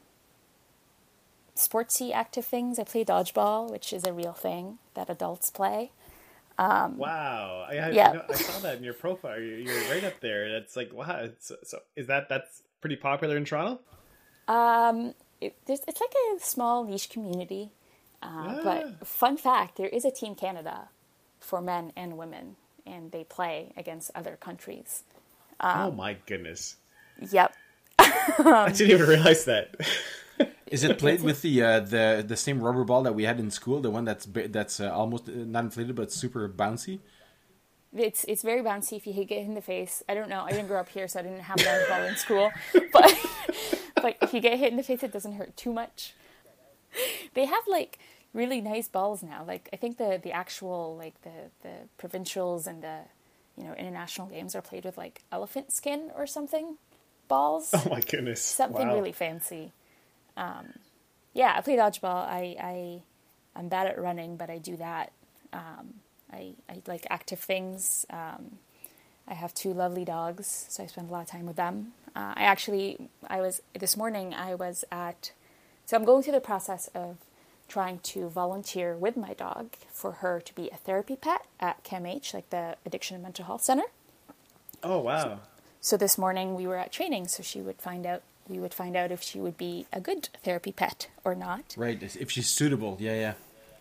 sportsy 1.55 2.11
active 2.13 2.45
things. 2.45 2.79
I 2.79 2.83
play 2.83 3.03
dodgeball, 3.05 3.71
which 3.71 3.93
is 3.93 4.03
a 4.05 4.13
real 4.13 4.33
thing 4.33 4.77
that 4.93 5.09
adults 5.09 5.49
play. 5.49 5.91
wow, 6.97 7.65
I, 7.69 7.77
I, 7.77 7.89
Yeah. 7.91 8.21
I, 8.29 8.31
I 8.33 8.35
saw 8.35 8.59
that 8.59 8.77
in 8.77 8.83
your 8.83 8.93
profile. 8.93 9.39
You're, 9.39 9.59
you're 9.59 9.89
right 9.91 10.03
up 10.03 10.19
there. 10.21 10.45
It's 10.57 10.75
like 10.75 10.93
wow. 10.93 11.19
It's, 11.23 11.51
so 11.63 11.79
is 11.95 12.07
that 12.07 12.29
that's 12.29 12.61
pretty 12.81 12.95
popular 12.95 13.35
in 13.37 13.45
Toronto? 13.45 13.79
Um, 14.47 15.13
it, 15.41 15.55
there's, 15.65 15.81
it's 15.87 15.99
like 15.99 16.13
a 16.35 16.39
small 16.39 16.83
niche 16.83 17.09
community. 17.09 17.71
Uh, 18.23 18.27
Ah. 18.27 18.61
But 18.63 19.07
fun 19.07 19.37
fact, 19.37 19.75
there 19.77 19.89
is 19.89 20.03
a 20.05 20.11
Team 20.11 20.33
Canada 20.35 20.89
for 21.39 21.61
men 21.61 21.91
and 21.95 22.17
women, 22.17 22.55
and 22.85 23.11
they 23.11 23.23
play 23.23 23.71
against 23.77 24.09
other 24.15 24.35
countries. 24.39 25.03
oh 25.59 25.91
my 25.91 26.17
goodness. 26.25 26.77
Yep. 27.31 27.53
I 27.99 28.71
didn't 28.75 28.91
even 28.91 29.07
realize 29.15 29.45
that. 29.45 29.75
Is 30.67 30.83
it 30.83 30.97
played 30.97 31.21
with 31.21 31.41
the 31.41 31.61
uh, 31.61 31.79
the 31.79 32.23
the 32.27 32.35
same 32.37 32.59
rubber 32.61 32.83
ball 32.83 33.03
that 33.03 33.13
we 33.13 33.23
had 33.23 33.39
in 33.39 33.51
school? 33.51 33.79
The 33.81 33.91
one 33.91 34.05
that's 34.05 34.25
that's 34.25 34.79
uh, 34.79 34.91
almost 34.91 35.29
uh, 35.29 35.31
not 35.35 35.63
inflated 35.65 35.95
but 35.95 36.11
super 36.11 36.49
bouncy. 36.49 36.99
It's 37.95 38.23
it's 38.25 38.41
very 38.41 38.61
bouncy 38.61 38.97
if 38.97 39.05
you 39.07 39.13
hit 39.13 39.31
it 39.31 39.45
in 39.45 39.53
the 39.53 39.61
face. 39.61 40.03
I 40.09 40.15
don't 40.15 40.29
know. 40.29 40.41
I 40.41 40.51
didn't 40.51 40.67
grow 40.67 40.79
up 40.79 40.89
here, 40.89 41.07
so 41.07 41.19
I 41.19 41.23
didn't 41.23 41.41
have 41.41 41.57
dodgeball 41.57 42.09
in 42.09 42.15
school. 42.15 42.51
But 42.91 43.13
but 44.01 44.17
if 44.21 44.33
you 44.33 44.41
get 44.41 44.57
hit 44.57 44.71
in 44.71 44.77
the 44.77 44.83
face, 44.83 45.03
it 45.03 45.11
doesn't 45.11 45.33
hurt 45.33 45.55
too 45.55 45.71
much. 45.73 46.13
They 47.33 47.45
have 47.45 47.63
like 47.67 47.99
really 48.33 48.61
nice 48.61 48.87
balls 48.87 49.21
now. 49.23 49.43
Like 49.45 49.69
I 49.71 49.75
think 49.75 49.97
the 49.97 50.19
the 50.21 50.31
actual 50.31 50.95
like 50.97 51.21
the 51.21 51.51
the 51.61 51.73
provincials 51.97 52.67
and 52.67 52.81
the 52.81 52.99
you 53.57 53.63
know 53.63 53.73
international 53.73 54.27
games 54.27 54.55
are 54.55 54.61
played 54.61 54.83
with 54.85 54.97
like 54.97 55.23
elephant 55.31 55.71
skin 55.71 56.11
or 56.15 56.25
something 56.25 56.77
balls. 57.27 57.71
Oh 57.73 57.87
my 57.89 58.01
goodness! 58.01 58.41
something 58.41 58.87
Wow. 58.87 58.95
really 58.95 59.11
fancy. 59.11 59.73
Um, 60.37 60.73
yeah, 61.33 61.53
I 61.57 61.61
play 61.61 61.75
dodgeball. 61.75 62.25
I, 62.27 62.55
I 62.59 63.01
I'm 63.55 63.67
bad 63.69 63.87
at 63.87 63.99
running, 63.99 64.37
but 64.37 64.49
I 64.49 64.57
do 64.57 64.77
that. 64.77 65.11
Um, 65.53 65.95
I 66.31 66.53
I 66.69 66.81
like 66.87 67.05
active 67.09 67.39
things. 67.39 68.05
Um, 68.09 68.59
I 69.27 69.33
have 69.33 69.53
two 69.53 69.73
lovely 69.73 70.05
dogs, 70.05 70.65
so 70.69 70.83
I 70.83 70.87
spend 70.87 71.09
a 71.09 71.11
lot 71.11 71.21
of 71.21 71.27
time 71.27 71.45
with 71.45 71.55
them. 71.55 71.93
Uh, 72.15 72.33
I 72.35 72.43
actually 72.43 73.09
I 73.27 73.41
was 73.41 73.61
this 73.77 73.97
morning. 73.97 74.33
I 74.33 74.55
was 74.55 74.83
at 74.91 75.31
so 75.85 75.97
I'm 75.97 76.05
going 76.05 76.23
through 76.23 76.33
the 76.33 76.41
process 76.41 76.89
of 76.95 77.17
trying 77.67 77.99
to 77.99 78.29
volunteer 78.29 78.95
with 78.95 79.17
my 79.17 79.33
dog 79.33 79.71
for 79.91 80.13
her 80.13 80.39
to 80.39 80.55
be 80.55 80.69
a 80.69 80.75
therapy 80.75 81.15
pet 81.15 81.45
at 81.59 81.83
CAMH, 81.83 82.33
like 82.33 82.49
the 82.49 82.77
Addiction 82.85 83.15
and 83.15 83.23
Mental 83.23 83.45
Health 83.45 83.63
Center. 83.63 83.85
Oh 84.83 84.99
wow! 84.99 85.39
So 85.81 85.97
this 85.97 86.17
morning 86.17 86.55
we 86.55 86.67
were 86.67 86.77
at 86.77 86.91
training, 86.91 87.27
so 87.27 87.43
she 87.43 87.61
would 87.61 87.81
find 87.81 88.05
out 88.05 88.21
we 88.47 88.59
would 88.59 88.73
find 88.73 88.95
out 88.95 89.11
if 89.11 89.21
she 89.21 89.39
would 89.39 89.57
be 89.57 89.85
a 89.91 89.99
good 89.99 90.29
therapy 90.43 90.71
pet 90.71 91.07
or 91.23 91.35
not. 91.35 91.73
Right, 91.77 92.01
if 92.01 92.31
she's 92.31 92.47
suitable. 92.47 92.97
Yeah, 92.99 93.15
yeah. 93.15 93.33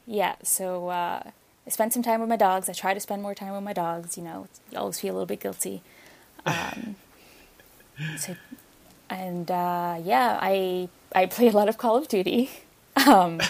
Yeah, 0.06 0.34
so 0.42 0.88
uh, 0.88 1.22
I 1.66 1.70
spent 1.70 1.92
some 1.92 2.02
time 2.02 2.20
with 2.20 2.28
my 2.28 2.36
dogs. 2.36 2.68
I 2.68 2.72
try 2.72 2.94
to 2.94 3.00
spend 3.00 3.22
more 3.22 3.34
time 3.34 3.52
with 3.52 3.62
my 3.62 3.72
dogs. 3.72 4.16
You 4.16 4.24
know, 4.24 4.48
you 4.70 4.78
always 4.78 5.00
feel 5.00 5.12
a 5.12 5.14
little 5.14 5.26
bit 5.26 5.40
guilty. 5.40 5.82
Um, 6.44 6.96
so, 8.18 8.36
and 9.08 9.50
uh, 9.50 9.98
yeah, 10.02 10.38
I 10.40 10.88
I 11.14 11.26
play 11.26 11.48
a 11.48 11.52
lot 11.52 11.68
of 11.68 11.78
Call 11.78 11.96
of 11.96 12.08
Duty. 12.08 12.50
Um, 13.06 13.40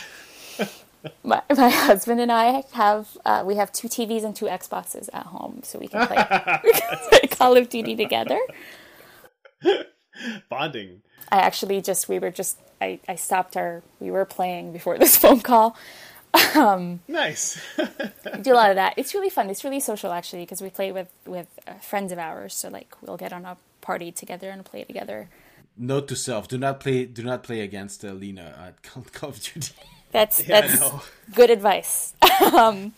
my, 1.23 1.43
my 1.51 1.69
husband 1.71 2.21
and 2.21 2.31
I 2.31 2.65
have 2.73 3.17
uh, 3.25 3.43
we 3.45 3.57
have 3.57 3.73
two 3.73 3.89
TVs 3.89 4.25
and 4.25 4.35
two 4.35 4.47
Xboxes 4.47 5.09
at 5.13 5.27
home, 5.27 5.61
so 5.63 5.79
we 5.79 5.89
can 5.89 6.07
play, 6.07 6.17
we 6.63 6.73
can 6.73 6.99
play 7.09 7.29
Call 7.29 7.57
of 7.57 7.69
Duty 7.69 7.97
together. 7.97 8.39
Bonding. 10.49 11.03
I 11.31 11.39
actually 11.39 11.81
just 11.81 12.09
we 12.09 12.19
were 12.19 12.31
just 12.31 12.59
I, 12.81 13.01
I 13.09 13.15
stopped 13.17 13.57
our 13.57 13.83
we 14.01 14.11
were 14.11 14.25
playing 14.25 14.73
before 14.73 14.99
this 15.03 15.17
phone 15.17 15.41
call. 15.41 15.77
Nice. 17.07 17.61
Do 18.43 18.53
a 18.53 18.57
lot 18.57 18.71
of 18.71 18.77
that. 18.77 18.95
It's 18.97 19.15
really 19.15 19.31
fun. 19.31 19.51
It's 19.51 19.65
really 19.65 19.81
social 19.81 20.11
actually 20.13 20.43
because 20.43 20.61
we 20.61 20.71
play 20.71 20.93
with 20.93 21.09
with 21.27 21.47
uh, 21.67 21.75
friends 21.75 22.13
of 22.13 22.19
ours. 22.19 22.55
So 22.55 22.69
like 22.69 22.95
we'll 23.03 23.17
get 23.17 23.33
on 23.33 23.45
a 23.45 23.57
party 23.81 24.11
together 24.13 24.51
and 24.51 24.65
play 24.65 24.85
together. 24.85 25.29
Note 25.77 26.09
to 26.09 26.17
self: 26.17 26.49
Do 26.49 26.59
not 26.59 26.81
play. 26.81 27.05
Do 27.05 27.23
not 27.23 27.43
play 27.43 27.61
against 27.61 28.05
uh, 28.05 28.09
Leena 28.13 28.55
at 28.67 28.83
Call, 28.87 29.05
Call 29.13 29.31
of 29.31 29.41
Duty. 29.43 29.75
That's 30.13 30.47
Yeah, 30.47 30.61
that's 30.61 30.93
good 31.35 31.51
advice. 31.51 32.15
um, 32.53 32.95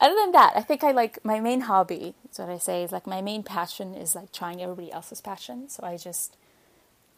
other 0.00 0.14
than 0.14 0.32
that, 0.32 0.52
I 0.56 0.62
think 0.62 0.82
I 0.84 0.92
like 0.92 1.24
my 1.24 1.40
main 1.40 1.62
hobby. 1.62 2.14
That's 2.38 2.48
what 2.48 2.54
I 2.54 2.58
say 2.58 2.84
is 2.84 2.92
like 2.92 3.06
my 3.06 3.20
main 3.20 3.42
passion 3.42 3.94
is 3.94 4.14
like 4.14 4.30
trying 4.30 4.62
everybody 4.62 4.92
else's 4.92 5.20
passion. 5.20 5.68
So 5.68 5.82
I 5.82 5.96
just 5.96 6.36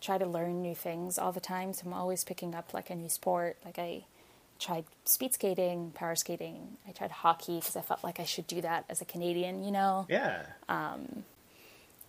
try 0.01 0.17
to 0.17 0.25
learn 0.25 0.63
new 0.63 0.75
things 0.75 1.19
all 1.19 1.31
the 1.31 1.41
time. 1.41 1.75
So 1.75 1.83
I'm 1.87 1.93
always 1.93 2.25
picking 2.25 2.55
up 2.55 2.73
like 2.73 2.89
a 2.89 2.95
new 2.95 3.11
sport. 3.11 3.59
Like 3.63 3.79
I 3.79 4.05
tried 4.59 4.85
speed 5.05 5.35
skating, 5.35 5.91
power 5.95 6.15
skating. 6.15 6.79
I 6.89 6.93
tried 6.93 7.11
hockey 7.11 7.57
because 7.57 7.77
I 7.77 7.83
felt 7.83 8.03
like 8.03 8.19
I 8.19 8.25
should 8.25 8.47
do 8.47 8.63
that 8.63 8.87
as 8.89 9.03
a 9.03 9.05
Canadian. 9.05 9.63
You 9.63 9.73
know, 9.73 10.07
Yeah. 10.09 10.41
Um, 10.71 11.25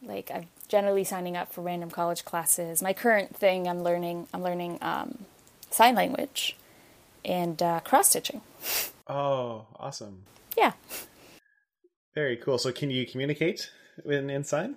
like 0.01 0.31
I'm 0.33 0.47
generally 0.69 1.03
signing 1.03 1.35
up 1.35 1.51
for 1.51 1.59
random 1.61 1.91
college 1.91 2.23
classes. 2.23 2.81
My 2.81 2.93
current 2.93 3.35
thing 3.35 3.67
I'm 3.67 3.83
learning 3.83 4.27
I'm 4.33 4.41
learning 4.41 4.77
um, 4.81 5.25
sign 5.69 5.95
language 5.95 6.55
and 7.25 7.61
uh, 7.61 7.81
cross 7.81 8.09
stitching. 8.09 8.41
Oh, 9.07 9.65
awesome. 9.77 10.19
Yeah. 10.55 10.71
Very 12.13 12.35
cool. 12.37 12.57
So, 12.57 12.71
can 12.71 12.91
you 12.91 13.05
communicate 13.05 13.71
in 14.05 14.29
inside? 14.29 14.75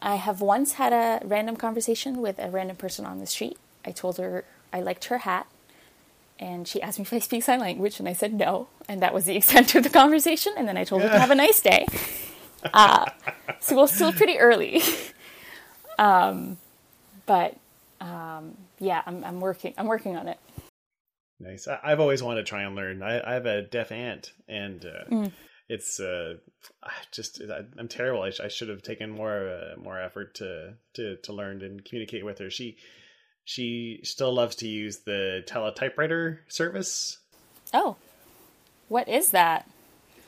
I 0.00 0.16
have 0.16 0.40
once 0.40 0.74
had 0.74 0.92
a 0.92 1.24
random 1.26 1.56
conversation 1.56 2.20
with 2.22 2.38
a 2.38 2.48
random 2.48 2.76
person 2.76 3.04
on 3.04 3.18
the 3.18 3.26
street. 3.26 3.58
I 3.84 3.90
told 3.92 4.16
her 4.18 4.44
I 4.72 4.80
liked 4.80 5.06
her 5.06 5.18
hat, 5.18 5.46
and 6.38 6.66
she 6.66 6.80
asked 6.80 6.98
me 6.98 7.02
if 7.02 7.12
I 7.12 7.18
speak 7.18 7.42
sign 7.42 7.60
language, 7.60 7.98
and 7.98 8.08
I 8.08 8.14
said 8.14 8.32
no, 8.32 8.68
and 8.88 9.02
that 9.02 9.12
was 9.12 9.26
the 9.26 9.36
extent 9.40 9.74
of 9.74 9.82
the 9.82 9.90
conversation. 9.90 10.54
And 10.56 10.66
then 10.66 10.76
I 10.76 10.84
told 10.84 11.02
her 11.02 11.08
to 11.08 11.18
have 11.18 11.30
a 11.30 11.34
nice 11.34 11.60
day. 11.60 11.86
Uh, 12.72 13.04
so 13.60 13.76
we're 13.76 13.86
still 13.86 14.12
pretty 14.12 14.38
early, 14.38 14.80
um, 15.98 16.56
but 17.26 17.56
um, 18.00 18.56
yeah, 18.78 19.02
I'm, 19.04 19.22
I'm 19.22 19.40
working. 19.40 19.74
I'm 19.76 19.86
working 19.86 20.16
on 20.16 20.28
it. 20.28 20.38
Nice. 21.38 21.68
I, 21.68 21.78
I've 21.82 22.00
always 22.00 22.22
wanted 22.22 22.40
to 22.40 22.48
try 22.48 22.62
and 22.62 22.74
learn. 22.74 23.02
I, 23.02 23.20
I 23.30 23.34
have 23.34 23.44
a 23.44 23.60
deaf 23.60 23.92
aunt, 23.92 24.32
and 24.48 24.86
uh, 24.86 25.28
it's 25.68 25.98
uh, 26.00 26.34
I 26.82 26.92
just 27.10 27.40
I, 27.42 27.62
I'm 27.78 27.88
terrible. 27.88 28.22
I, 28.22 28.30
sh- 28.30 28.40
I 28.40 28.48
should 28.48 28.68
have 28.68 28.82
taken 28.82 29.10
more 29.10 29.48
uh, 29.48 29.80
more 29.80 30.00
effort 30.00 30.34
to 30.36 30.74
to 30.94 31.16
to 31.16 31.32
learn 31.32 31.62
and 31.62 31.84
communicate 31.84 32.24
with 32.24 32.38
her. 32.38 32.50
She 32.50 32.76
she 33.44 34.00
still 34.04 34.32
loves 34.32 34.56
to 34.56 34.68
use 34.68 35.00
the 35.00 35.42
teletypewriter 35.46 36.38
service. 36.48 37.18
Oh, 37.72 37.96
what 38.88 39.08
is 39.08 39.30
that? 39.30 39.68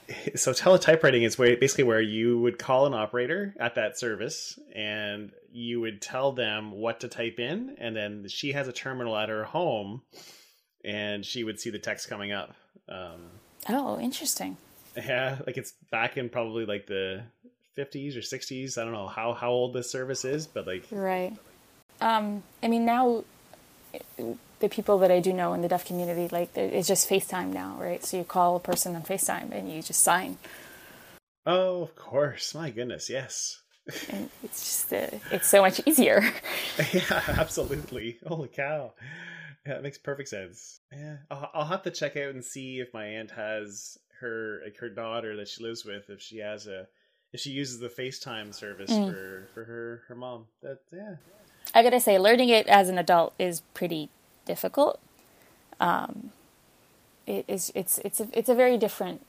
So 0.37 0.53
teletypewriting 0.53 1.23
is 1.27 1.37
where 1.37 1.57
basically 1.57 1.83
where 1.83 2.01
you 2.01 2.39
would 2.39 2.61
call 2.61 2.87
an 2.87 2.95
operator 2.95 3.55
at 3.59 3.75
that 3.75 3.99
service 3.99 4.57
and 4.73 5.33
you 5.51 5.81
would 5.81 6.01
tell 6.01 6.31
them 6.31 6.71
what 6.71 7.01
to 7.01 7.09
type 7.09 7.41
in 7.41 7.75
and 7.81 7.97
then 7.97 8.29
she 8.29 8.53
has 8.53 8.69
a 8.69 8.73
terminal 8.73 9.17
at 9.17 9.29
her 9.31 9.43
home 9.43 10.03
and 10.85 11.27
she 11.27 11.43
would 11.43 11.59
see 11.59 11.71
the 11.71 11.81
text 11.81 12.09
coming 12.09 12.31
up. 12.31 12.55
Um, 12.89 13.31
Oh, 13.69 13.99
interesting. 13.99 14.57
Yeah, 14.97 15.39
like 15.47 15.57
it's 15.57 15.73
back 15.91 16.17
in 16.17 16.29
probably 16.29 16.67
like 16.67 16.87
the 16.87 17.23
50s 17.77 18.17
or 18.17 18.21
60s. 18.21 18.79
I 18.79 18.85
don't 18.85 18.93
know 18.93 19.07
how 19.07 19.33
how 19.35 19.51
old 19.51 19.75
this 19.75 19.91
service 19.91 20.25
is, 20.25 20.47
but 20.47 20.67
like 20.67 20.85
Right. 20.91 21.37
Um, 22.01 22.43
I 22.63 22.69
mean, 22.69 22.85
now 22.85 23.25
the 24.61 24.69
people 24.69 24.99
that 24.99 25.11
I 25.11 25.21
do 25.21 25.33
know 25.33 25.55
in 25.55 25.63
the 25.63 25.69
deaf 25.69 25.85
community, 25.85 26.29
like 26.33 26.57
it's 26.57 26.89
just 26.89 27.09
FaceTime 27.09 27.53
now, 27.53 27.77
right? 27.79 28.05
So 28.05 28.17
you 28.17 28.25
call 28.25 28.57
a 28.57 28.61
person 28.61 28.95
on 28.97 29.03
FaceTime 29.03 29.53
and 29.53 29.71
you 29.71 29.83
just 29.83 30.01
sign, 30.01 30.39
oh, 31.45 31.83
of 31.83 31.97
course. 31.97 32.55
My 32.55 32.71
goodness, 32.71 33.09
yes. 33.11 33.63
and 34.11 34.29
it's 34.43 34.63
just 34.63 34.93
uh, 34.93 35.19
it's 35.31 35.49
so 35.49 35.63
much 35.63 35.81
easier. 35.87 36.23
yeah, 36.93 37.23
absolutely. 37.29 38.19
Holy 38.27 38.49
cow. 38.49 38.93
Yeah, 39.67 39.75
it 39.75 39.83
makes 39.83 39.99
perfect 39.99 40.29
sense. 40.29 40.81
Yeah, 40.93 41.17
I'll, 41.31 41.51
I'll 41.55 41.65
have 41.67 41.83
to 41.85 41.91
check 41.91 42.17
out 42.17 42.35
and 42.35 42.45
see 42.45 42.81
if 42.81 42.93
my 42.95 43.05
aunt 43.05 43.33
has 43.33 43.99
her 44.21 44.61
like 44.65 44.77
her 44.79 44.89
daughter 44.89 45.37
that 45.37 45.49
she 45.49 45.63
lives 45.63 45.85
with 45.85 46.09
if 46.11 46.21
she 46.21 46.39
has 46.39 46.67
a 46.67 46.87
if 47.33 47.41
she 47.41 47.51
uses 47.51 47.81
the 47.81 47.89
FaceTime 47.89 48.55
service 48.55 48.91
for 48.91 49.49
for 49.53 49.65
her 49.65 50.03
her 50.09 50.15
mom. 50.15 50.47
That 50.63 50.79
yeah. 50.93 51.17
I 51.75 51.83
gotta 51.83 52.01
say, 52.01 52.19
learning 52.19 52.49
it 52.49 52.67
as 52.69 52.89
an 52.89 52.99
adult 52.99 53.35
is 53.39 53.61
pretty 53.75 54.09
difficult. 54.45 55.01
Um, 55.81 56.31
it 57.27 57.45
is 57.49 57.73
it's 57.75 57.99
it's 57.99 58.21
a, 58.21 58.29
it's 58.33 58.49
a 58.49 58.55
very 58.55 58.79
different. 58.79 59.25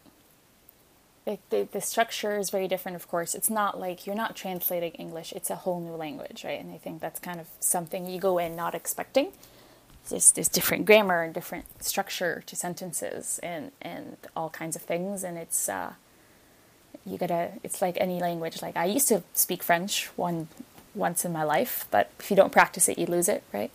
Like 1.25 1.41
the 1.49 1.67
the 1.69 1.81
structure 1.81 2.37
is 2.37 2.49
very 2.49 2.67
different. 2.67 2.95
Of 2.95 3.07
course, 3.07 3.35
it's 3.35 3.49
not 3.49 3.79
like 3.79 4.05
you're 4.05 4.15
not 4.15 4.35
translating 4.35 4.91
English. 4.93 5.33
It's 5.33 5.49
a 5.49 5.55
whole 5.55 5.81
new 5.81 5.95
language, 5.95 6.45
right? 6.45 6.59
And 6.59 6.71
I 6.71 6.77
think 6.77 7.01
that's 7.01 7.19
kind 7.19 7.39
of 7.39 7.47
something 7.59 8.07
you 8.07 8.19
go 8.19 8.37
in 8.37 8.55
not 8.55 8.73
expecting. 8.75 9.33
There's, 10.09 10.31
there's 10.31 10.47
different 10.47 10.85
grammar 10.85 11.23
and 11.23 11.33
different 11.33 11.83
structure 11.83 12.43
to 12.45 12.55
sentences 12.55 13.39
and 13.43 13.71
and 13.81 14.17
all 14.35 14.49
kinds 14.49 14.75
of 14.75 14.81
things, 14.81 15.23
and 15.23 15.37
it's. 15.37 15.69
Uh, 15.69 15.93
you 17.05 17.17
gotta 17.17 17.51
it's 17.63 17.81
like 17.81 17.97
any 18.01 18.19
language 18.19 18.61
like 18.61 18.75
i 18.75 18.83
used 18.83 19.07
to 19.07 19.23
speak 19.33 19.63
french 19.63 20.07
one 20.17 20.49
once 20.93 21.23
in 21.23 21.31
my 21.31 21.43
life 21.43 21.85
but 21.89 22.09
if 22.19 22.29
you 22.29 22.35
don't 22.35 22.51
practice 22.51 22.89
it 22.89 22.99
you 22.99 23.05
lose 23.05 23.29
it 23.29 23.43
right 23.53 23.71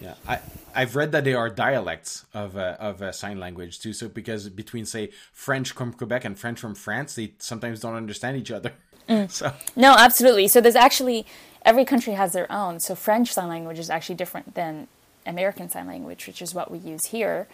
Yeah, 0.00 0.14
I 0.28 0.38
I've 0.74 0.94
read 0.94 1.10
that 1.12 1.24
there 1.24 1.38
are 1.38 1.50
dialects 1.50 2.24
of 2.32 2.56
uh, 2.56 2.76
of 2.78 3.02
uh, 3.02 3.10
sign 3.10 3.40
language 3.40 3.80
too. 3.80 3.92
So 3.92 4.08
because 4.08 4.48
between 4.48 4.86
say 4.86 5.10
French 5.32 5.72
from 5.72 5.92
Quebec 5.92 6.24
and 6.24 6.38
French 6.38 6.60
from 6.60 6.74
France, 6.74 7.14
they 7.14 7.32
sometimes 7.38 7.80
don't 7.80 7.96
understand 7.96 8.36
each 8.36 8.50
other. 8.50 8.72
So 9.28 9.52
no 9.74 9.94
absolutely 9.98 10.48
so 10.48 10.60
there's 10.60 10.76
actually 10.76 11.24
every 11.64 11.86
country 11.86 12.12
has 12.12 12.32
their 12.34 12.50
own 12.52 12.78
so 12.78 12.94
french 12.94 13.32
sign 13.32 13.48
language 13.48 13.78
is 13.78 13.88
actually 13.88 14.16
different 14.16 14.54
than 14.54 14.86
american 15.26 15.68
sign 15.68 15.86
language 15.86 16.26
which 16.26 16.40
is 16.42 16.54
what 16.54 16.70
we 16.70 16.78
use 16.78 17.06
here 17.06 17.46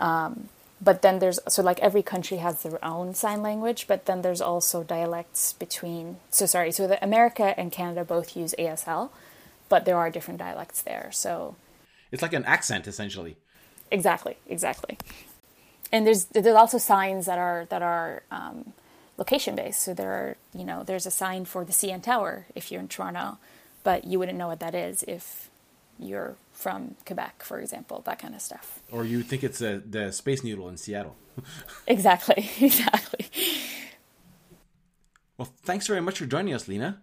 um, 0.00 0.48
but 0.80 1.02
then 1.02 1.18
there's 1.18 1.40
so 1.48 1.62
like 1.62 1.80
every 1.80 2.02
country 2.02 2.36
has 2.38 2.62
their 2.62 2.82
own 2.84 3.14
sign 3.14 3.42
language 3.42 3.86
but 3.88 4.06
then 4.06 4.22
there's 4.22 4.40
also 4.40 4.82
dialects 4.84 5.52
between 5.54 6.18
so 6.30 6.46
sorry 6.46 6.70
so 6.72 6.86
the 6.86 7.02
america 7.02 7.58
and 7.58 7.72
canada 7.72 8.04
both 8.04 8.36
use 8.36 8.54
asl 8.58 9.10
but 9.68 9.84
there 9.84 9.96
are 9.96 10.10
different 10.10 10.38
dialects 10.40 10.82
there. 10.82 11.10
So 11.12 11.56
It's 12.10 12.22
like 12.22 12.32
an 12.32 12.44
accent 12.44 12.86
essentially. 12.86 13.36
exactly, 13.90 14.36
exactly. 14.46 14.98
And 15.92 16.06
there's 16.06 16.26
there's 16.26 16.46
also 16.46 16.78
signs 16.78 17.26
that 17.26 17.38
are 17.38 17.66
that 17.70 17.82
are 17.82 18.22
um, 18.30 18.72
location 19.16 19.54
based. 19.56 19.82
So 19.82 19.94
there 19.94 20.12
are 20.12 20.36
you 20.54 20.64
know 20.64 20.82
there's 20.84 21.06
a 21.06 21.10
sign 21.10 21.44
for 21.44 21.64
the 21.64 21.72
CN 21.72 22.02
Tower 22.02 22.46
if 22.54 22.70
you're 22.70 22.80
in 22.80 22.88
Toronto, 22.88 23.38
but 23.84 24.04
you 24.04 24.18
wouldn't 24.18 24.38
know 24.38 24.48
what 24.48 24.60
that 24.60 24.74
is 24.74 25.02
if 25.04 25.50
you're 25.98 26.36
from 26.52 26.96
Quebec, 27.06 27.42
for 27.42 27.60
example. 27.60 28.02
That 28.04 28.18
kind 28.18 28.34
of 28.34 28.40
stuff. 28.40 28.80
Or 28.90 29.04
you 29.04 29.22
think 29.22 29.44
it's 29.44 29.58
the 29.58 29.82
the 29.84 30.12
Space 30.12 30.42
Needle 30.42 30.68
in 30.68 30.76
Seattle. 30.76 31.16
Exactly, 31.86 32.50
exactly. 32.60 33.26
Well, 35.36 35.48
thanks 35.62 35.86
very 35.86 36.00
much 36.00 36.18
for 36.18 36.26
joining 36.26 36.52
us, 36.52 36.66
Leena. 36.66 37.00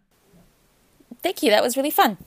Thank 1.24 1.42
you. 1.42 1.52
That 1.52 1.64
was 1.64 1.78
really 1.78 1.90
fun. 1.90 2.18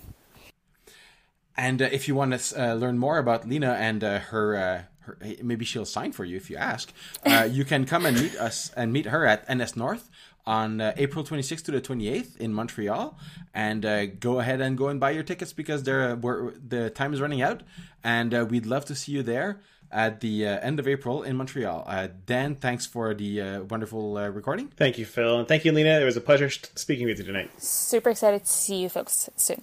And 1.54 1.82
uh, 1.82 1.88
if 1.92 2.08
you 2.08 2.14
want 2.14 2.38
to 2.38 2.70
uh, 2.70 2.74
learn 2.74 2.98
more 2.98 3.18
about 3.18 3.46
Leena 3.46 3.72
and 3.72 4.02
uh, 4.02 4.20
her, 4.20 4.56
uh, 4.56 4.82
her, 5.00 5.18
maybe 5.42 5.64
she'll 5.66 5.84
sign 5.84 6.12
for 6.12 6.24
you 6.24 6.36
if 6.36 6.48
you 6.48 6.56
ask. 6.56 6.92
Uh, 7.26 7.46
you 7.50 7.64
can 7.64 7.84
come 7.84 8.06
and 8.06 8.18
meet 8.18 8.36
us 8.36 8.72
and 8.74 8.92
meet 8.92 9.06
her 9.06 9.26
at 9.26 9.46
NSNorth 9.48 10.08
on 10.48 10.80
uh, 10.80 10.94
April 10.96 11.22
26th 11.22 11.66
to 11.66 11.70
the 11.70 11.80
28th 11.80 12.38
in 12.38 12.54
Montreal. 12.54 13.18
And 13.52 13.84
uh, 13.84 14.06
go 14.06 14.40
ahead 14.40 14.62
and 14.62 14.78
go 14.78 14.88
and 14.88 14.98
buy 14.98 15.10
your 15.10 15.22
tickets 15.22 15.52
because 15.52 15.82
they're, 15.82 16.16
we're, 16.16 16.52
the 16.52 16.88
time 16.88 17.12
is 17.12 17.20
running 17.20 17.42
out. 17.42 17.62
And 18.02 18.32
uh, 18.32 18.46
we'd 18.48 18.64
love 18.64 18.86
to 18.86 18.94
see 18.94 19.12
you 19.12 19.22
there 19.22 19.60
at 19.92 20.20
the 20.20 20.46
uh, 20.46 20.58
end 20.60 20.80
of 20.80 20.88
April 20.88 21.22
in 21.22 21.36
Montreal. 21.36 21.84
Uh, 21.86 22.08
Dan, 22.24 22.54
thanks 22.54 22.86
for 22.86 23.12
the 23.12 23.42
uh, 23.42 23.62
wonderful 23.64 24.16
uh, 24.16 24.28
recording. 24.28 24.68
Thank 24.68 24.96
you, 24.96 25.04
Phil, 25.04 25.38
and 25.38 25.46
thank 25.46 25.66
you, 25.66 25.72
Leena. 25.72 26.00
It 26.00 26.04
was 26.04 26.16
a 26.16 26.20
pleasure 26.22 26.48
speaking 26.50 27.06
with 27.06 27.18
you 27.18 27.24
tonight. 27.24 27.50
Super 27.62 28.10
excited 28.10 28.44
to 28.44 28.50
see 28.50 28.76
you 28.76 28.88
folks 28.88 29.28
soon. 29.36 29.62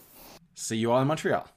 See 0.53 0.77
you 0.77 0.91
all 0.91 1.01
in 1.01 1.07
Montreal. 1.07 1.47